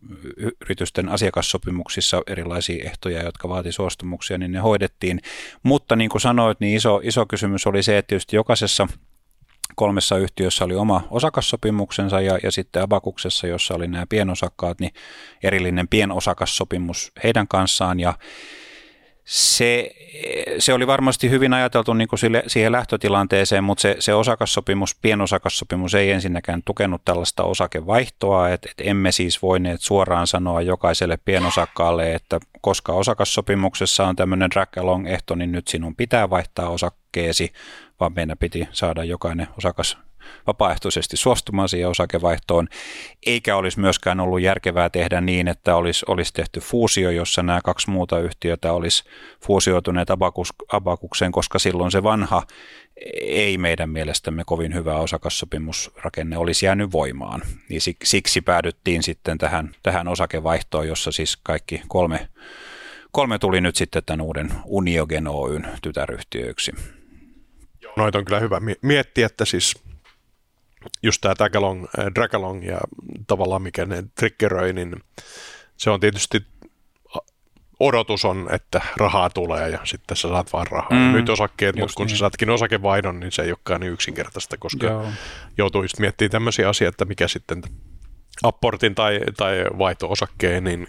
yritysten 0.61 1.08
asiakassopimuksissa 1.08 2.22
erilaisia 2.26 2.85
ehtoja, 2.85 3.22
jotka 3.22 3.48
vaati 3.48 3.72
suostumuksia, 3.72 4.38
niin 4.38 4.52
ne 4.52 4.58
hoidettiin. 4.62 5.20
Mutta 5.62 5.96
niin 5.96 6.11
kuin 6.11 6.20
sanoit, 6.20 6.61
niin 6.61 6.77
iso, 6.77 7.01
iso 7.05 7.27
kysymys 7.27 7.66
oli 7.66 7.83
se, 7.83 7.98
että 7.98 8.09
tietysti 8.09 8.37
jokaisessa 8.37 8.88
kolmessa 9.77 10.18
yhtiössä 10.18 10.64
oli 10.64 10.75
oma 10.75 11.07
osakassopimuksensa 11.11 12.20
ja, 12.20 12.38
ja 12.42 12.53
sitten 12.53 12.83
Abakuksessa, 12.83 13.46
jossa 13.46 13.75
oli 13.75 13.88
nämä 13.88 14.07
pienosakkaat, 14.09 14.81
niin 14.81 14.92
erillinen 15.42 15.88
pienosakassopimus 15.88 17.12
heidän 17.25 17.48
kanssaan 17.48 18.01
ja 18.01 18.14
se, 19.24 19.94
se 20.58 20.72
oli 20.72 20.87
varmasti 20.87 21.30
hyvin 21.30 21.52
ajateltu 21.52 21.94
niin 21.94 22.08
kuin 22.08 22.18
sille, 22.18 22.42
siihen 22.46 22.72
lähtötilanteeseen, 22.72 23.64
mutta 23.64 23.82
se, 23.82 23.96
se 23.98 24.14
osakassopimus, 24.14 24.94
pienosakassopimus 24.94 25.94
ei 25.94 26.11
ensinnäkään 26.11 26.62
tukenut 26.64 27.02
tällaista 27.04 27.42
osakevaihtoa, 27.42 28.48
että, 28.50 28.68
että 28.70 28.85
emme 28.85 29.12
siis 29.12 29.42
voineet 29.42 29.80
suoraan 29.80 30.26
sanoa 30.26 30.62
jokaiselle 30.62 31.18
pienosakkaalle, 31.24 32.14
että 32.14 32.40
koska 32.61 32.92
osakassopimuksessa 32.92 34.06
on 34.06 34.16
tämmöinen 34.16 34.50
drag 34.50 34.78
along 34.78 35.08
ehto, 35.08 35.35
niin 35.35 35.52
nyt 35.52 35.68
sinun 35.68 35.96
pitää 35.96 36.30
vaihtaa 36.30 36.68
osakkeesi, 36.68 37.52
vaan 38.00 38.12
meidän 38.16 38.38
piti 38.38 38.68
saada 38.72 39.04
jokainen 39.04 39.48
osakas 39.58 39.98
vapaaehtoisesti 40.46 41.16
suostumaan 41.16 41.68
siihen 41.68 41.88
osakevaihtoon, 41.88 42.68
eikä 43.26 43.56
olisi 43.56 43.80
myöskään 43.80 44.20
ollut 44.20 44.40
järkevää 44.40 44.90
tehdä 44.90 45.20
niin, 45.20 45.48
että 45.48 45.76
olisi, 45.76 46.04
olisi 46.08 46.32
tehty 46.32 46.61
fuusio, 46.61 47.11
jossa 47.11 47.42
nämä 47.42 47.61
kaksi 47.64 47.90
muuta 47.90 48.18
yhtiötä 48.18 48.72
olisi 48.72 49.04
fuusioituneet 49.40 50.11
abakus, 50.11 50.48
abakukseen, 50.72 51.32
koska 51.32 51.58
silloin 51.58 51.90
se 51.90 52.02
vanha 52.02 52.42
ei 53.20 53.58
meidän 53.58 53.90
mielestämme 53.90 54.42
kovin 54.46 54.74
hyvä 54.74 54.96
osakassopimusrakenne 54.96 56.37
olisi 56.37 56.66
jäänyt 56.66 56.92
voimaan. 56.92 57.42
Niin 57.68 57.80
siksi 58.04 58.40
päädyttiin 58.40 59.02
sitten 59.02 59.38
tähän, 59.38 59.70
tähän 59.82 60.08
osakevaihtoon, 60.08 60.88
jossa 60.88 61.12
siis 61.12 61.37
kaikki 61.37 61.82
kolme, 61.88 62.28
kolme 63.12 63.38
tuli 63.38 63.61
nyt 63.61 63.76
sitten 63.76 64.02
tämän 64.06 64.20
uuden 64.20 64.52
Uniogen 64.64 65.28
Oyn 65.28 65.68
tytäryhtiöiksi. 65.82 66.72
Noita 67.96 68.18
on 68.18 68.24
kyllä 68.24 68.40
hyvä 68.40 68.61
miettiä, 68.82 69.26
että 69.26 69.44
siis 69.44 69.74
just 71.03 71.21
tämä 71.21 71.35
Dragalong, 71.38 71.87
äh, 71.99 72.07
Dragalong 72.14 72.64
ja 72.64 72.79
tavallaan 73.27 73.62
mikä 73.62 73.85
ne 73.85 74.05
triggeröi, 74.18 74.73
niin 74.73 74.97
se 75.77 75.90
on 75.90 76.01
tietysti 76.01 76.47
odotus 77.81 78.25
on, 78.25 78.49
että 78.53 78.81
rahaa 78.97 79.31
tulee 79.31 79.68
ja 79.68 79.79
sitten 79.85 80.16
sä 80.16 80.29
saat 80.29 80.53
vaan 80.53 80.66
rahaa. 80.66 80.90
Mm, 80.90 81.12
nyt 81.12 81.29
osakkeet, 81.29 81.77
mutta 81.77 81.95
kun 81.97 82.07
niin. 82.07 82.16
sä 82.16 82.18
saatkin 82.18 82.51
osakevaihdon, 82.51 83.21
niin 83.21 83.33
se 83.33 83.42
ei 83.42 83.51
olekaan 83.51 83.81
niin 83.81 83.92
yksinkertaista, 83.92 84.57
koska 84.57 84.87
Joo. 84.87 85.07
joutuu 85.59 85.83
just 85.83 85.99
miettimään 85.99 86.31
tämmöisiä 86.31 86.68
asioita, 86.68 86.95
että 86.95 87.05
mikä 87.05 87.29
sitten 87.29 87.62
apportin 88.42 88.95
tai, 88.95 89.21
tai 89.37 89.64
vaihto-osakkeen 89.79 90.64
niin 90.64 90.88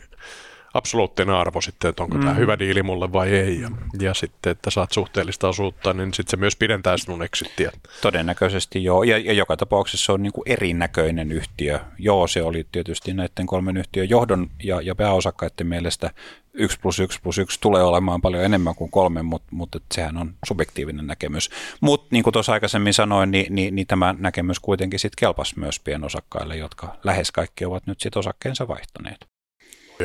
absoluuttinen 0.73 1.35
arvo 1.35 1.61
sitten, 1.61 1.89
että 1.89 2.03
onko 2.03 2.17
mm. 2.17 2.21
tämä 2.21 2.33
hyvä 2.33 2.59
diili 2.59 2.83
mulle 2.83 3.13
vai 3.13 3.29
ei. 3.29 3.61
Ja, 3.61 3.71
ja 3.99 4.13
sitten, 4.13 4.51
että 4.51 4.69
saat 4.69 4.91
suhteellista 4.91 5.47
osuutta, 5.47 5.93
niin 5.93 6.13
sitten 6.13 6.31
se 6.31 6.37
myös 6.37 6.55
pidentää 6.55 6.97
sinun 6.97 7.23
exittiä. 7.23 7.71
Todennäköisesti 8.01 8.83
joo, 8.83 9.03
ja, 9.03 9.17
ja 9.17 9.33
joka 9.33 9.57
tapauksessa 9.57 10.05
se 10.05 10.11
on 10.11 10.23
niin 10.23 10.33
kuin 10.33 10.51
erinäköinen 10.51 11.31
yhtiö. 11.31 11.79
Joo, 11.97 12.27
se 12.27 12.43
oli 12.43 12.67
tietysti 12.71 13.13
näiden 13.13 13.45
kolmen 13.45 13.77
yhtiön 13.77 14.09
johdon 14.09 14.49
ja, 14.63 14.81
ja 14.81 14.95
pääosakkaiden 14.95 15.67
mielestä 15.67 16.09
1 16.53 16.79
plus 16.79 16.99
1 16.99 17.19
plus 17.23 17.37
1 17.37 17.59
tulee 17.61 17.83
olemaan 17.83 18.21
paljon 18.21 18.43
enemmän 18.43 18.75
kuin 18.75 18.91
kolme, 18.91 19.21
mutta, 19.21 19.47
mutta 19.51 19.79
sehän 19.93 20.17
on 20.17 20.33
subjektiivinen 20.47 21.07
näkemys. 21.07 21.49
Mutta 21.81 22.07
niin 22.11 22.23
kuin 22.23 22.33
tuossa 22.33 22.53
aikaisemmin 22.53 22.93
sanoin, 22.93 23.31
niin, 23.31 23.55
niin, 23.55 23.75
niin 23.75 23.87
tämä 23.87 24.15
näkemys 24.17 24.59
kuitenkin 24.59 24.99
sitten 24.99 25.19
kelpasi 25.19 25.59
myös 25.59 25.79
pienosakkaille, 25.79 26.57
jotka 26.57 26.95
lähes 27.03 27.31
kaikki 27.31 27.65
ovat 27.65 27.87
nyt 27.87 27.99
sitten 27.99 28.19
osakkeensa 28.19 28.67
vaihtaneet. 28.67 29.25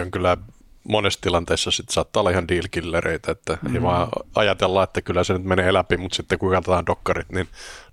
On 0.02 0.10
kyllä 0.10 0.36
monessa 0.88 1.20
tilanteessa 1.20 1.70
sit 1.70 1.88
saattaa 1.88 2.20
olla 2.20 2.30
ihan 2.30 2.48
deal-killereitä, 2.48 3.32
että 3.32 3.52
mm-hmm. 3.52 3.76
ei 3.76 3.82
vaan 3.82 4.08
ajatella, 4.34 4.82
että 4.82 5.02
kyllä 5.02 5.24
se 5.24 5.32
nyt 5.32 5.44
menee 5.44 5.72
läpi, 5.72 5.96
mutta 5.96 6.16
sitten 6.16 6.38
kun 6.38 6.50
katsotaan 6.50 6.86
dokkarit, 6.86 7.32
niin 7.32 7.48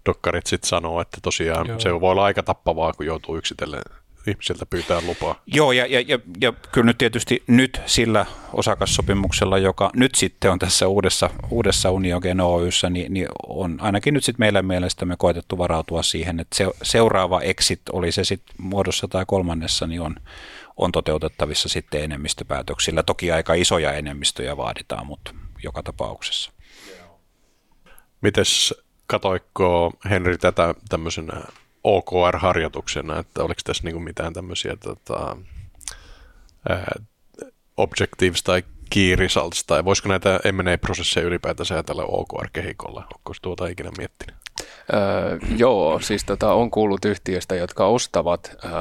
dokkarit 0.05 0.47
sitten 0.47 0.69
sanoo, 0.69 1.01
että 1.01 1.17
tosiaan 1.21 1.67
Joo. 1.67 1.79
se 1.79 2.01
voi 2.01 2.11
olla 2.11 2.23
aika 2.23 2.43
tappavaa, 2.43 2.93
kun 2.93 3.05
joutuu 3.05 3.37
yksitellen 3.37 3.81
ihmisiltä 4.27 4.65
pyytää 4.65 5.01
lupaa. 5.07 5.41
Joo, 5.47 5.71
ja, 5.71 5.85
ja, 5.85 6.03
ja, 6.07 6.19
ja 6.41 6.53
kyllä 6.71 6.85
nyt 6.85 6.97
tietysti 6.97 7.43
nyt 7.47 7.81
sillä 7.85 8.25
osakassopimuksella, 8.53 9.57
joka 9.57 9.89
nyt 9.95 10.15
sitten 10.15 10.51
on 10.51 10.59
tässä 10.59 10.87
uudessa, 10.87 11.29
uudessa 11.49 11.91
Uniogen 11.91 12.41
Oyssä, 12.41 12.89
niin, 12.89 13.13
niin 13.13 13.27
on 13.47 13.77
ainakin 13.81 14.13
nyt 14.13 14.23
sitten 14.23 14.43
meidän 14.43 14.65
mielestämme 14.65 15.15
koetettu 15.17 15.57
varautua 15.57 16.03
siihen, 16.03 16.39
että 16.39 16.55
se, 16.55 16.67
seuraava 16.81 17.41
exit, 17.41 17.81
oli 17.91 18.11
se 18.11 18.23
sitten 18.23 18.55
muodossa 18.57 19.07
tai 19.07 19.23
kolmannessa, 19.27 19.87
niin 19.87 20.01
on, 20.01 20.15
on 20.77 20.91
toteutettavissa 20.91 21.69
sitten 21.69 22.03
enemmistöpäätöksillä. 22.03 23.03
Toki 23.03 23.31
aika 23.31 23.53
isoja 23.53 23.93
enemmistöjä 23.93 24.57
vaaditaan, 24.57 25.05
mutta 25.05 25.33
joka 25.63 25.83
tapauksessa. 25.83 26.51
Mites 28.21 28.73
katoikko 29.07 29.91
Henri 30.09 30.37
tätä 30.37 30.75
tämmöisenä 30.89 31.41
OKR-harjoituksena, 31.83 33.19
että 33.19 33.43
oliko 33.43 33.61
tässä 33.63 33.83
niinku 33.83 33.99
mitään 33.99 34.33
tämmöisiä 34.33 34.75
tota, 34.75 35.37
ää, 36.69 36.95
objectives 37.77 38.43
tai 38.43 38.63
key 38.89 39.15
results, 39.15 39.63
tai 39.63 39.85
voisiko 39.85 40.09
näitä 40.09 40.39
M&A-prosesseja 40.51 41.25
ylipäätään 41.27 41.65
säätellä 41.65 42.03
OKR-kehikolla? 42.03 43.07
Onko 43.15 43.33
tuota 43.41 43.67
ikinä 43.67 43.91
miettinyt? 43.97 44.35
Öö, 44.93 45.37
joo, 45.57 45.99
siis 45.99 46.23
tota, 46.23 46.53
on 46.53 46.71
kuullut 46.71 47.05
yhtiöistä, 47.05 47.55
jotka 47.55 47.85
ostavat 47.85 48.55
öö, 48.65 48.71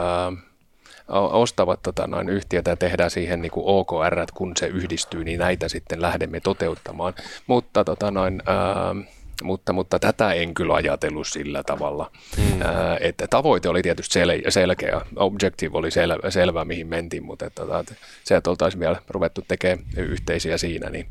ostavat 1.08 1.82
tota, 1.82 2.06
noin 2.06 2.28
yhtiötä 2.28 2.70
ja 2.70 2.76
tehdään 2.76 3.10
siihen 3.10 3.42
niin 3.42 3.52
kuin 3.52 3.64
OKR, 3.66 4.26
kun 4.34 4.52
se 4.56 4.66
yhdistyy, 4.66 5.24
niin 5.24 5.38
näitä 5.38 5.68
sitten 5.68 6.02
lähdemme 6.02 6.40
toteuttamaan. 6.40 7.14
Mutta 7.46 7.84
tota, 7.84 8.10
noin, 8.10 8.42
ää, 8.46 8.94
mutta, 9.42 9.72
mutta 9.72 9.98
tätä 9.98 10.32
en 10.32 10.54
kyllä 10.54 10.74
ajatellut 10.74 11.26
sillä 11.26 11.62
tavalla. 11.62 12.10
Mm. 12.36 12.62
Ää, 12.62 12.96
että 13.00 13.26
tavoite 13.30 13.68
oli 13.68 13.82
tietysti 13.82 14.20
sel- 14.20 14.50
selkeä, 14.50 15.00
objective 15.16 15.78
oli 15.78 15.88
sel- 15.88 16.30
selvä, 16.30 16.64
mihin 16.64 16.86
mentiin, 16.86 17.24
mutta 17.24 17.46
että, 17.46 17.62
tota, 17.62 17.80
että 17.80 17.94
se, 18.24 18.36
että 18.36 18.50
oltaisiin 18.50 18.80
vielä 18.80 18.96
ruvettu 19.08 19.44
tekemään 19.48 19.86
yhteisiä 19.96 20.58
siinä, 20.58 20.90
niin, 20.90 21.06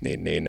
niin, 0.00 0.24
niin, 0.24 0.48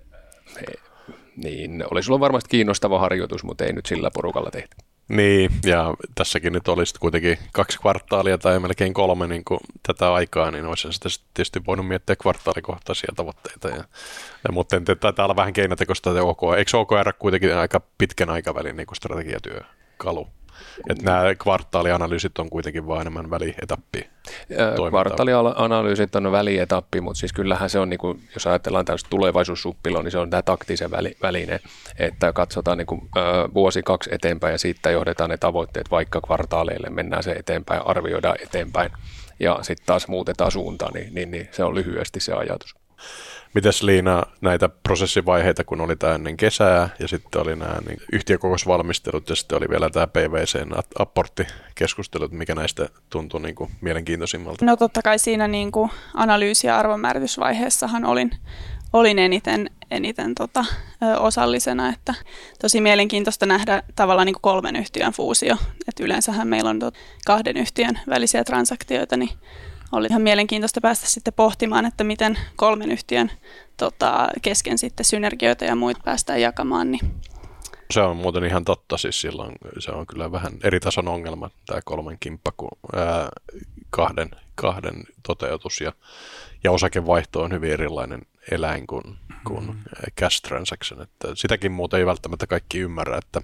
niin 1.36 1.84
olisi 1.92 2.12
ollut 2.12 2.20
varmasti 2.20 2.50
kiinnostava 2.50 3.00
harjoitus, 3.00 3.44
mutta 3.44 3.66
ei 3.66 3.74
nyt 3.74 3.86
sillä 3.86 4.12
porukalla 4.12 4.52
tehty. 4.52 4.76
Niin, 5.10 5.52
ja 5.66 5.94
tässäkin 6.16 6.54
nyt 6.54 6.68
olisi 6.68 6.96
kuitenkin 7.00 7.38
kaksi 7.52 7.80
kvartaalia 7.80 8.38
tai 8.38 8.60
melkein 8.60 8.94
kolme 8.94 9.28
niin 9.28 9.44
kuin 9.46 9.60
tätä 9.88 10.14
aikaa, 10.14 10.52
niin 10.52 10.66
olisi 10.66 10.92
sitten 10.92 11.12
tietysti 11.34 11.66
voinut 11.68 11.88
miettiä 11.88 12.16
kvartaalikohtaisia 12.16 13.14
tavoitteita. 13.16 13.68
Ja, 13.70 13.84
ja, 14.44 14.52
mutta 14.52 14.76
taitaa 15.00 15.26
olla 15.26 15.36
vähän 15.36 15.54
keinotekoista 15.54 16.10
OKR. 16.22 16.58
Eikö 16.58 16.78
OKR 16.78 17.14
kuitenkin 17.20 17.56
aika 17.56 17.82
pitkän 17.98 18.30
aikavälin 18.30 18.78
niin 18.78 18.88
strategiatyökalu? 18.96 20.28
Että 20.90 21.04
nämä 21.04 21.36
kvartaalianalyysit 21.36 22.40
on 22.40 22.50
kuitenkin 22.50 22.88
vain 22.88 23.02
enemmän 23.02 23.30
välietappi. 23.30 24.10
Kvartaalianalyysit 24.90 26.16
on 26.16 26.32
välietappi, 26.32 27.02
mutta 27.02 27.20
siis 27.20 27.34
kyllähän 27.34 27.70
se 27.70 27.80
on, 27.80 27.90
niin 27.90 27.98
kuin, 27.98 28.24
jos 28.34 28.48
ajatellaan 28.48 28.86
tällaista 28.86 29.10
tulevaisuussuppilon, 29.10 30.04
niin 30.04 30.12
se 30.12 30.18
on 30.18 30.30
tämä 30.30 30.42
taktisen 30.42 30.92
väline, 31.22 31.60
että 32.00 32.34
katsotaan 32.34 32.78
niin 32.78 32.86
kuin, 32.86 33.02
vuosi 33.54 33.84
kaksi 33.84 34.10
eteenpäin 34.14 34.52
ja 34.52 34.58
siitä 34.58 34.92
johdetaan 34.92 35.30
ne 35.30 35.38
tavoitteet 35.38 35.92
vaikka 35.92 36.22
kvartaaleille, 36.22 36.90
mennään 36.90 37.24
se 37.24 37.32
eteenpäin, 37.32 37.82
arvioidaan 37.86 38.38
eteenpäin 38.44 38.92
ja 39.40 39.60
sitten 39.62 39.86
taas 39.86 40.08
muutetaan 40.08 40.52
suuntaan, 40.52 40.94
niin, 40.94 41.14
niin, 41.14 41.32
niin 41.32 41.50
se 41.52 41.64
on 41.64 41.76
lyhyesti 41.76 42.20
se 42.20 42.34
ajatus. 42.34 42.76
Mites 43.54 43.84
Liina 43.84 44.24
näitä 44.42 44.70
prosessivaiheita, 44.70 45.64
kun 45.64 45.82
oli 45.82 45.96
tämä 45.96 46.16
ennen 46.16 46.38
kesää 46.38 46.90
ja 47.00 47.08
sitten 47.08 47.42
oli 47.42 47.56
nämä 47.56 47.78
niin 47.88 48.02
yhtiökokousvalmistelut 48.12 49.30
ja 49.30 49.36
sitten 49.36 49.58
oli 49.58 49.70
vielä 49.70 49.90
tämä 49.90 50.08
PVCn 50.08 50.72
apporttikeskustelut, 51.00 52.32
mikä 52.32 52.56
näistä 52.56 52.90
tuntui 53.10 53.42
niin 53.42 53.56
kuin 53.56 53.72
mielenkiintoisimmalta? 53.82 54.66
No 54.66 54.76
totta 54.76 55.02
kai 55.02 55.20
siinä 55.20 55.48
niin 55.48 55.72
kuin 55.72 55.92
analyysi- 56.14 56.68
ja 56.68 56.78
arvonmääritysvaiheessahan 56.78 58.06
olin, 58.06 58.32
olin 58.94 59.20
eniten, 59.20 59.70
eniten 59.92 60.36
tota, 60.36 60.66
ö, 61.04 61.20
osallisena, 61.20 61.90
että 61.90 62.14
tosi 62.62 62.82
mielenkiintoista 62.82 63.46
nähdä 63.46 63.84
tavallaan 63.96 64.26
niin 64.26 64.34
kuin 64.34 64.42
kolmen 64.42 64.76
yhtiön 64.76 65.14
fuusio, 65.14 65.58
että 65.88 66.04
yleensähän 66.04 66.48
meillä 66.48 66.70
on 66.70 66.80
tot, 66.80 66.94
kahden 67.26 67.58
yhtiön 67.58 68.00
välisiä 68.10 68.44
transaktioita, 68.44 69.18
niin 69.18 69.30
oli 69.92 70.08
ihan 70.10 70.22
mielenkiintoista 70.22 70.82
päästä 70.82 71.08
sitten 71.08 71.34
pohtimaan, 71.34 71.86
että 71.86 72.04
miten 72.04 72.38
kolmen 72.56 72.92
yhtiön 72.92 73.32
tota, 73.78 74.28
kesken 74.42 74.78
sitten 74.78 75.06
synergioita 75.06 75.66
ja 75.66 75.76
muita 75.76 76.02
päästään 76.06 76.42
jakamaan. 76.42 76.92
Niin. 76.92 77.14
Se 77.94 78.02
on 78.02 78.18
muuten 78.18 78.44
ihan 78.44 78.66
totta, 78.66 78.98
siis 78.98 79.22
silloin 79.22 79.56
se 79.80 79.92
on 79.92 80.08
kyllä 80.08 80.32
vähän 80.32 80.54
eri 80.64 80.80
tason 80.80 81.08
ongelma, 81.08 81.50
tämä 81.66 81.80
kolmen 81.86 82.18
kimppa 82.20 82.52
kuin 82.58 82.72
ää, 82.96 83.30
kahden, 83.90 84.30
kahden 84.56 85.04
toteutus 85.28 85.82
ja, 85.82 85.94
ja 86.64 86.72
osakevaihto 86.72 87.42
on 87.42 87.52
hyvin 87.52 87.72
erilainen 87.72 88.22
eläin 88.52 88.88
kuin, 88.88 89.18
kuin 89.48 89.66
mm. 89.66 89.80
cash 90.20 90.42
transaction, 90.42 91.02
että 91.02 91.28
sitäkin 91.36 91.72
muuten 91.72 92.00
ei 92.00 92.06
välttämättä 92.06 92.48
kaikki 92.48 92.80
ymmärrä, 92.80 93.18
että 93.18 93.42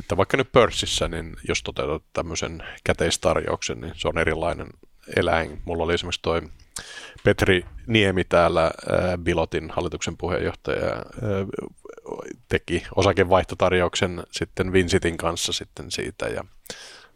että 0.00 0.16
vaikka 0.16 0.36
nyt 0.36 0.52
pörssissä, 0.52 1.08
niin 1.08 1.36
jos 1.48 1.62
toteutat 1.62 2.02
tämmöisen 2.12 2.62
käteistarjouksen, 2.84 3.80
niin 3.80 3.92
se 3.96 4.08
on 4.08 4.18
erilainen 4.18 4.66
eläin. 5.16 5.62
Mulla 5.64 5.84
oli 5.84 5.94
esimerkiksi 5.94 6.22
toi 6.22 6.42
Petri 7.24 7.64
Niemi 7.86 8.24
täällä, 8.24 8.64
äh, 8.64 9.18
Bilotin 9.18 9.70
hallituksen 9.70 10.16
puheenjohtaja, 10.16 10.92
äh, 10.92 11.02
teki 12.48 12.82
osakevaihtotarjouksen 12.96 14.22
sitten 14.30 14.72
Vincitin 14.72 15.16
kanssa 15.16 15.52
sitten 15.52 15.90
siitä 15.90 16.26
ja 16.26 16.44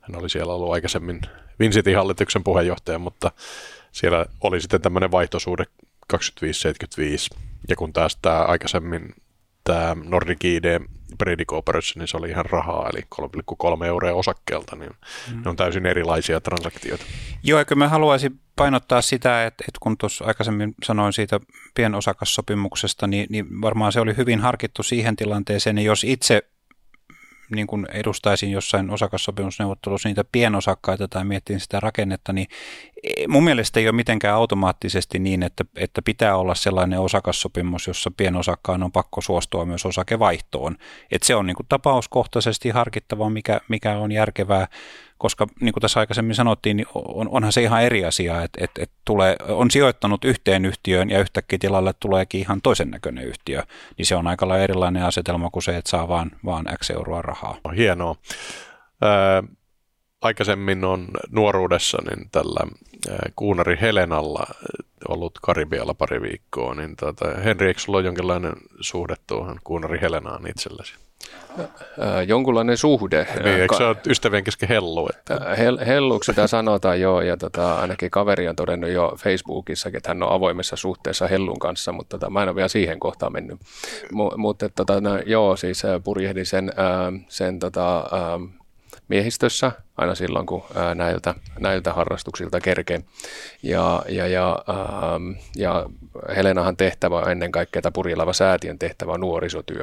hän 0.01 0.17
oli 0.17 0.31
siellä 0.31 0.55
ollut 0.55 0.73
aikaisemmin 0.73 1.21
Vincitin 1.61 1.97
hallituksen 1.97 2.45
puheenjohtaja, 2.45 2.99
mutta 2.99 3.33
siellä 3.93 4.27
oli 4.41 4.61
sitten 4.61 4.83
tämmöinen 4.83 5.11
vaihtosuhde 5.11 5.65
25-75 6.13 6.17
ja 7.69 7.77
kun 7.77 7.93
taas 7.93 8.19
tämä 8.23 8.43
aikaisemmin 8.43 9.15
tämä 9.65 9.97
Nordic 10.05 10.45
ID 10.45 10.81
Predicooperissa, 11.19 11.99
niin 11.99 12.09
se 12.09 12.17
oli 12.17 12.29
ihan 12.31 12.47
rahaa, 12.47 12.91
eli 12.93 13.01
3,3 13.81 13.85
euroa 13.85 14.13
osakkeelta, 14.13 14.77
niin 14.77 14.91
mm. 15.33 15.43
ne 15.43 15.51
on 15.51 15.57
täysin 15.57 15.87
erilaisia 15.87 16.41
transaktioita. 16.41 17.05
Joo, 17.43 17.59
eikö 17.59 17.75
mä 17.75 17.89
haluaisin 17.89 18.41
painottaa 18.57 19.03
sitä, 19.03 19.47
että, 19.47 19.65
että 19.69 19.79
kun 19.81 19.99
tuossa 19.99 20.25
aikaisemmin 20.25 20.75
sanoin 20.85 21.13
siitä 21.13 21.41
pienosakassopimuksesta, 21.75 23.07
niin, 23.07 23.27
niin 23.31 23.61
varmaan 23.61 23.93
se 23.93 24.01
oli 24.01 24.17
hyvin 24.17 24.41
harkittu 24.41 24.83
siihen 24.83 25.17
tilanteeseen, 25.17 25.77
niin 25.77 25.87
jos 25.87 26.05
itse 26.05 26.43
niin 27.51 27.67
kuin 27.67 27.87
edustaisin 27.93 28.51
jossain 28.51 28.91
osakassopimusneuvottelussa 28.91 30.09
niitä 30.09 30.25
pienosakkaita 30.33 31.09
tai 31.09 31.25
miettin 31.25 31.61
sitä 31.61 31.81
rakennetta, 31.81 32.33
niin 32.33 32.47
mun 33.29 33.45
mielestä 33.45 33.81
ei 33.81 33.87
ole 33.89 33.97
mitenkään 33.97 34.35
automaattisesti 34.35 35.19
niin, 35.19 35.43
että, 35.43 35.65
että 35.77 36.03
pitää 36.03 36.37
olla 36.37 36.55
sellainen 36.55 37.01
osakassopimus, 37.01 37.87
jossa 37.87 38.11
pienosakkaan 38.17 38.83
on 38.83 38.93
pakko 38.93 39.21
suostua 39.21 39.65
myös 39.65 39.87
osakevaihtoon. 39.87 40.77
Että 41.11 41.27
se 41.27 41.35
on 41.35 41.47
niin 41.47 41.57
kuin 41.57 41.67
tapauskohtaisesti 41.69 42.71
harkittava, 42.71 43.31
mikä, 43.31 43.61
mikä 43.69 43.99
on 43.99 44.13
järkevää 44.13 44.69
koska 45.21 45.47
niin 45.61 45.73
kuin 45.73 45.81
tässä 45.81 46.01
aikaisemmin 46.01 46.35
sanottiin, 46.35 46.77
niin 46.77 46.87
on, 46.95 47.29
onhan 47.29 47.53
se 47.53 47.63
ihan 47.63 47.83
eri 47.83 48.05
asia, 48.05 48.43
että, 48.43 48.65
että, 48.65 48.83
että 48.83 48.97
tulee, 49.05 49.37
on 49.49 49.71
sijoittanut 49.71 50.25
yhteen 50.25 50.65
yhtiöön 50.65 51.11
ja 51.11 51.21
yhtäkkiä 51.21 51.59
tilalle 51.59 51.93
tuleekin 52.01 52.41
ihan 52.41 52.61
toisen 52.63 52.91
näköinen 52.91 53.25
yhtiö, 53.25 53.63
niin 53.99 54.07
se 54.07 54.17
on 54.17 54.27
aika 54.27 54.49
lailla 54.49 54.65
erilainen 54.65 55.05
asetelma 55.05 55.51
kuin 55.51 55.63
se, 55.63 55.77
että 55.77 55.91
saa 55.91 56.09
vaan, 56.09 56.31
vaan 56.45 56.65
X 56.79 56.91
euroa 56.91 57.23
rahaa. 57.23 57.57
Hienoa. 57.77 58.17
Ää, 59.03 59.43
aikaisemmin 60.23 60.85
on 60.85 61.09
nuoruudessa 61.31 61.99
niin 62.03 62.31
tällä 62.33 62.67
kuunari 63.37 63.79
Helenalla 63.81 64.47
ollut 65.09 65.39
Karibialla 65.43 65.95
pari 65.95 66.23
viikkoa, 66.23 66.75
niin 66.75 66.97
tuota, 66.97 67.29
Henri, 67.45 67.67
eikö 67.67 67.81
sulla 67.81 67.99
ole 67.99 68.07
jonkinlainen 68.07 68.53
suhde 68.81 69.15
tuohon 69.27 69.59
kuunari 69.65 70.01
Helenaan 70.01 70.47
itsellesi? 70.47 70.95
jonkunlainen 72.27 72.77
suhde. 72.77 73.27
Niin, 73.45 73.61
eikö 73.61 73.77
se 73.77 73.85
ole 73.85 73.97
ystävien 74.07 74.45
kesken 74.45 74.69
hellu? 74.69 75.09
Että... 75.17 75.55
Hel, 75.59 75.79
helluksi 75.87 76.33
sitä 76.33 76.47
sanotaan 76.47 77.01
joo, 77.01 77.21
ja 77.21 77.37
tota, 77.37 77.81
ainakin 77.81 78.11
kaveri 78.11 78.49
on 78.49 78.57
todennut 78.57 78.91
jo 78.91 79.13
Facebookissa, 79.19 79.91
että 79.95 80.11
hän 80.11 80.23
on 80.23 80.33
avoimessa 80.33 80.77
suhteessa 80.77 81.29
hellun 81.29 81.59
kanssa, 81.59 81.93
mutta 81.93 82.19
tota, 82.19 82.31
mä 82.31 82.43
en 82.43 82.49
ole 82.49 82.57
vielä 82.57 82.69
siihen 82.69 83.01
kohtaan 83.01 83.33
mennyt. 83.33 83.59
M- 84.13 84.41
mutta 84.41 84.69
tota, 84.69 85.01
no, 85.01 85.19
joo, 85.27 85.57
siis 85.57 85.83
purjehdin 86.05 86.47
sen, 86.47 86.73
sen 87.29 87.59
tota, 87.59 88.05
miehistössä 89.11 89.73
aina 89.97 90.15
silloin, 90.15 90.47
kun 90.47 90.63
näiltä, 90.95 91.35
näiltä 91.59 91.93
harrastuksilta 91.93 92.61
kerkee. 92.61 93.01
Ja, 93.63 94.03
ja, 94.09 94.27
ja, 94.27 94.65
ää, 94.69 94.77
ja 95.57 95.87
Helenahan 96.37 96.77
tehtävä 96.77 97.19
on 97.19 97.31
ennen 97.31 97.53
kaikkea, 97.53 97.83
tämä 97.83 97.93
Purjelava 97.93 98.33
säätiön 98.33 98.79
tehtävä 98.79 99.13
on 99.13 99.21
nuorisotyö. 99.21 99.83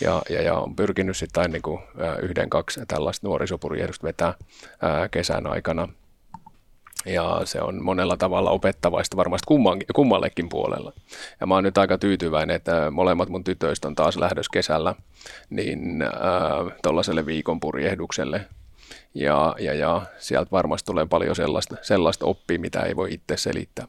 Ja, 0.00 0.22
ja, 0.30 0.42
ja 0.42 0.54
on 0.54 0.76
pyrkinyt 0.76 1.16
sitten 1.16 1.40
aina 1.40 1.52
niin 1.52 1.62
kuin, 1.62 1.80
yhden, 2.22 2.50
kaksi 2.50 2.80
tällaista 2.88 3.26
nuorisopurjehdusta 3.26 4.06
vetää 4.06 4.34
ää, 4.82 5.08
kesän 5.08 5.46
aikana. 5.46 5.88
Ja 7.06 7.40
se 7.44 7.60
on 7.60 7.82
monella 7.82 8.16
tavalla 8.16 8.50
opettavaista 8.50 9.16
varmasti 9.16 9.46
kummallekin 9.94 10.48
puolella. 10.48 10.92
Ja 11.40 11.46
mä 11.46 11.54
oon 11.54 11.64
nyt 11.64 11.78
aika 11.78 11.98
tyytyväinen, 11.98 12.56
että 12.56 12.90
molemmat 12.90 13.28
mun 13.28 13.44
tytöistä 13.44 13.88
on 13.88 13.94
taas 13.94 14.16
lähdössä 14.16 14.50
kesällä 14.52 14.94
niin 15.50 16.02
äh, 16.02 16.10
tuollaiselle 16.82 17.26
viikon 17.26 17.60
purjehdukselle. 17.60 18.46
Ja, 19.14 19.54
ja, 19.58 19.74
ja 19.74 20.02
sieltä 20.18 20.50
varmasti 20.50 20.86
tulee 20.86 21.06
paljon 21.06 21.36
sellaista, 21.36 21.76
sellaista 21.82 22.26
oppia, 22.26 22.58
mitä 22.58 22.80
ei 22.80 22.96
voi 22.96 23.14
itse 23.14 23.36
selittää. 23.36 23.86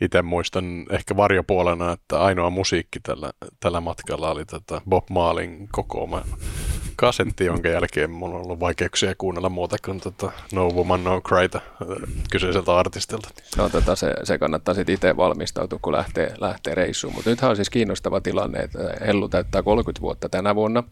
Itse 0.00 0.22
muistan 0.22 0.86
ehkä 0.90 1.16
varjopuolena, 1.16 1.92
että 1.92 2.20
ainoa 2.20 2.50
musiikki 2.50 3.00
tällä, 3.00 3.30
tällä 3.60 3.80
matkalla 3.80 4.30
oli 4.30 4.44
tätä 4.44 4.80
Bob 4.88 5.10
Marlin 5.10 5.68
kasetti, 7.00 7.44
jonka 7.44 7.68
jälkeen 7.68 8.10
mulla 8.10 8.34
on 8.34 8.42
ollut 8.44 8.60
vaikeuksia 8.60 9.14
kuunnella 9.18 9.48
muuta 9.48 9.76
kuin 9.84 10.00
tota 10.00 10.32
No 10.52 10.68
Woman 10.68 11.04
No 11.04 11.20
Cryta 11.20 11.58
äh, 11.58 11.96
kyseiseltä 12.30 12.76
artistilta. 12.76 13.28
No 13.56 13.68
tota, 13.68 13.96
se, 13.96 14.14
se 14.24 14.38
kannattaa 14.38 14.74
sitten 14.74 14.94
itse 14.94 15.16
valmistautua, 15.16 15.78
kun 15.82 15.92
lähtee, 15.92 16.34
lähtee 16.40 16.74
reissuun. 16.74 17.14
Mutta 17.14 17.30
nythän 17.30 17.50
on 17.50 17.56
siis 17.56 17.70
kiinnostava 17.70 18.20
tilanne, 18.20 18.58
että 18.58 18.78
Hellu 19.06 19.28
täyttää 19.28 19.62
30 19.62 20.00
vuotta 20.00 20.28
tänä 20.28 20.54
vuonna 20.54 20.84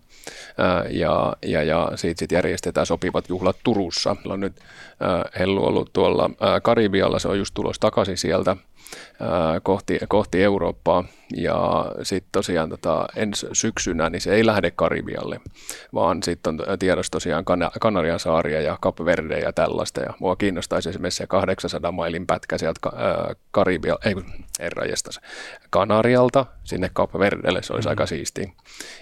äh, 0.61 0.93
ja, 0.93 1.37
ja, 1.47 1.63
ja 1.63 1.93
siitä 1.95 2.19
sitten 2.19 2.37
järjestetään 2.37 2.87
sopivat 2.87 3.29
juhlat 3.29 3.57
Turussa. 3.65 4.15
Meillä 4.15 4.35
on 4.35 4.41
nyt 4.41 4.57
äh, 4.61 5.39
Hellu 5.39 5.67
ollut 5.67 5.93
tuolla 5.93 6.31
Karibialla, 6.63 7.19
se 7.19 7.29
on 7.29 7.39
just 7.39 7.55
tulos 7.55 7.79
takaisin 7.79 8.17
sieltä 8.17 8.57
kohti, 9.63 9.99
kohti 10.09 10.43
Eurooppaa. 10.43 11.05
Ja 11.37 11.87
sitten 12.03 12.33
tosiaan 12.33 12.71
tota, 12.71 13.07
ensi 13.17 13.47
syksynä 13.53 14.11
niin 14.11 14.21
se 14.21 14.35
ei 14.35 14.47
lähde 14.47 14.71
Karibialle, 14.71 15.41
vaan 15.95 16.23
sitten 16.23 16.55
on 16.69 16.79
tiedossa 16.79 17.11
tosiaan 17.11 17.45
kan- 17.45 17.71
Kanarian 17.81 18.21
saaria 18.21 18.61
ja 18.61 18.79
Cap 18.83 18.99
Verde 19.05 19.39
ja 19.39 19.53
tällaista. 19.53 20.01
Ja 20.01 20.15
mua 20.21 20.37
kiinnostaisi 20.37 20.89
esimerkiksi 20.89 21.17
se 21.17 21.27
800 21.27 21.93
mailin 21.93 22.27
pätkä 22.27 22.59
sieltä 22.59 22.81
äh, 22.87 23.37
Karibia, 23.51 23.97
ei 24.05 24.15
herrajestas, 24.61 25.21
Kanarialta 25.71 26.47
sinne 26.65 26.89
Cap 26.89 27.15
Verdelle, 27.19 27.63
se 27.63 27.73
olisi 27.73 27.89
mm-hmm. 27.89 27.93
aika 27.93 28.07
siistiä. 28.07 28.53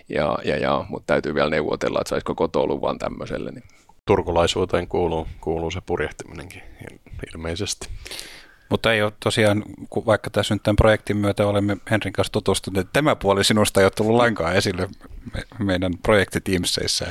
Ja, 0.09 0.38
ja, 0.44 0.57
ja, 0.57 0.85
mutta 0.88 1.07
täytyy 1.07 1.35
vielä 1.35 1.51
neuvotella, 1.51 2.01
että 2.01 2.09
saisiko 2.09 2.35
kotouluvan 2.35 2.99
tämmöiselle. 2.99 3.51
Niin. 3.51 3.64
Turkulaisuuteen 4.07 4.88
kuuluu, 4.88 5.29
kuuluu 5.40 5.70
se 5.70 5.81
purjehtiminenkin 5.87 6.62
ilmeisesti. 7.35 7.88
Mutta 8.68 8.92
ei 8.92 9.02
ole 9.02 9.12
tosiaan, 9.20 9.64
vaikka 10.07 10.31
tässä 10.31 10.55
nyt 10.55 10.62
tämän 10.62 10.76
projektin 10.76 11.16
myötä 11.16 11.46
olemme 11.46 11.76
Henrin 11.90 12.12
kanssa 12.12 12.33
tutustuneet, 12.33 12.88
tämä 12.92 13.16
puoli 13.16 13.44
sinusta 13.44 13.81
ei 13.81 13.85
ole 13.85 13.90
tullut 13.90 14.16
lainkaan 14.16 14.57
esille 14.57 14.88
me, 15.35 15.64
meidän 15.64 15.92
projektitiimseissä. 15.98 17.07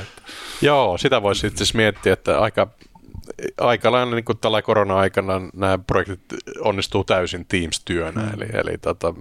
Joo, 0.62 0.98
sitä 0.98 1.22
voisi 1.22 1.46
itse 1.46 1.64
miettiä, 1.74 2.12
että 2.12 2.40
aika, 2.40 2.68
aika 3.60 3.92
lailla 3.92 4.14
niin 4.14 4.24
kuin 4.24 4.38
tällä 4.38 4.62
korona-aikana 4.62 5.40
nämä 5.54 5.78
projektit 5.78 6.34
onnistuu 6.60 7.04
täysin 7.04 7.46
Teams-työnä, 7.46 8.22
mm. 8.22 8.34
eli, 8.34 8.48
eli 8.52 8.78
tota, 8.78 9.14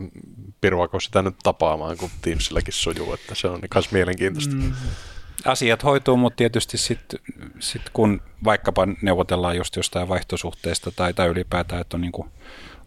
pirvako 0.62 1.00
sitä 1.00 1.21
nyt 1.21 1.36
tapaamaan, 1.43 1.98
kun 1.98 2.10
Teamsilläkin 2.21 2.74
sujuu, 2.74 3.13
että 3.13 3.36
se 3.36 3.48
on 3.48 3.60
myös 3.76 3.91
mielenkiintoista. 3.91 4.56
Mm 4.56 4.74
asiat 5.45 5.84
hoituu, 5.84 6.17
mutta 6.17 6.38
tietysti 6.38 6.78
sitten 6.78 7.19
sit 7.60 7.82
kun 7.93 8.21
vaikkapa 8.43 8.88
neuvotellaan 9.02 9.58
just 9.58 9.76
jostain 9.76 10.10
vaihtosuhteesta 10.10 10.91
tai, 10.91 11.13
tai 11.13 11.28
ylipäätään, 11.28 11.82
että 11.82 11.98
on 11.98 12.02
niin 12.02 12.12
kuin 12.12 12.30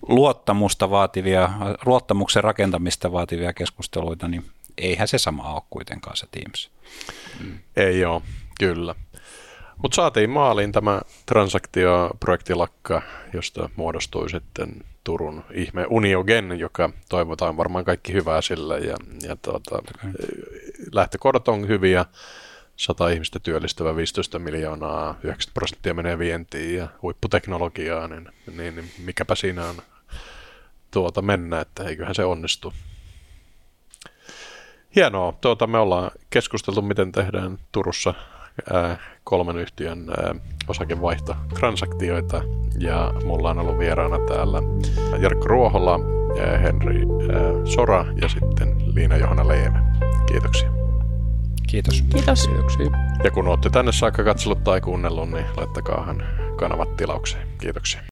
luottamusta 0.09 0.91
vaativia, 0.91 1.51
luottamuksen 1.87 2.45
rakentamista 2.45 3.13
vaativia 3.13 3.53
keskusteluita, 3.53 4.29
niin 4.29 4.45
eihän 4.79 5.09
se 5.09 5.19
sama 5.19 5.53
ole 5.53 5.63
kuitenkaan 5.71 6.17
se 6.17 6.27
Teams. 6.31 6.71
Mm. 7.41 7.59
Ei 7.77 8.05
ole, 8.05 8.23
kyllä. 8.61 8.95
Mutta 9.83 9.97
saatiin 9.97 10.31
maaliin 10.31 10.73
tämä 10.73 11.01
transaktioprojektilakka, 11.27 13.03
josta 13.33 13.71
muodostui 13.77 14.31
sitten 14.31 14.85
Turun 15.05 15.45
ihme 15.55 15.87
Uniogen, 15.91 16.59
joka 16.59 16.91
toivotaan 17.09 17.57
varmaan 17.57 17.85
kaikki 17.85 18.13
hyvää 18.13 18.43
sille 18.43 18.79
ja, 18.79 18.97
ja 19.23 19.37
tuota, 19.37 19.83
lähtökohdat 20.93 21.49
on 21.49 21.69
hyviä. 21.69 22.05
100 22.77 23.09
ihmistä 23.09 23.39
työllistävä 23.39 23.97
15 23.97 24.39
miljoonaa, 24.39 25.11
90 25.11 25.55
prosenttia 25.55 25.95
menee 25.95 26.19
vientiin 26.19 26.77
ja 26.77 26.89
huipputeknologiaa, 27.03 28.09
niin, 28.09 28.29
niin, 28.57 28.77
niin 28.77 28.91
mikäpä 28.99 29.35
siinä 29.35 29.65
on 29.67 29.77
tuota 30.91 31.23
mennä, 31.23 31.61
että 31.61 31.85
eiköhän 31.85 32.15
se 32.15 32.25
onnistu. 32.25 32.73
Hienoa. 34.97 35.33
Tuota, 35.41 35.67
me 35.67 35.79
ollaan 35.79 36.11
keskusteltu, 36.31 36.83
miten 36.83 37.13
tehdään 37.13 37.59
Turussa 37.73 38.15
kolmen 39.25 39.57
yhtiön 39.57 40.07
ää, 40.11 40.35
osakevaihto-transaktioita. 40.69 42.43
Ja 42.79 43.13
mulla 43.25 43.51
on 43.51 43.59
ollut 43.59 43.79
vieraana 43.79 44.19
täällä 44.29 44.63
Jarkko 45.19 45.49
Ruohola, 45.49 45.99
ää, 46.41 46.59
Henri 46.59 47.01
Sora 47.65 48.05
ja 48.23 48.29
sitten 48.29 48.95
Liina 48.95 49.17
Johanna 49.17 49.49
Leeme. 49.49 49.79
Kiitoksia. 50.27 50.71
Kiitos. 51.69 52.03
Kiitos. 52.03 52.49
Kiitoksia. 52.49 52.87
Ja 53.25 53.31
kun 53.31 53.49
olette 53.49 53.71
tänne 53.71 53.93
saakka 53.93 54.25
katsellut 54.25 54.65
tai 54.65 54.81
kuunnellut, 54.81 55.31
niin 55.31 55.47
laittakaahan 55.57 56.23
kanavat 56.57 56.97
tilaukseen. 56.97 57.49
Kiitoksia. 57.59 58.09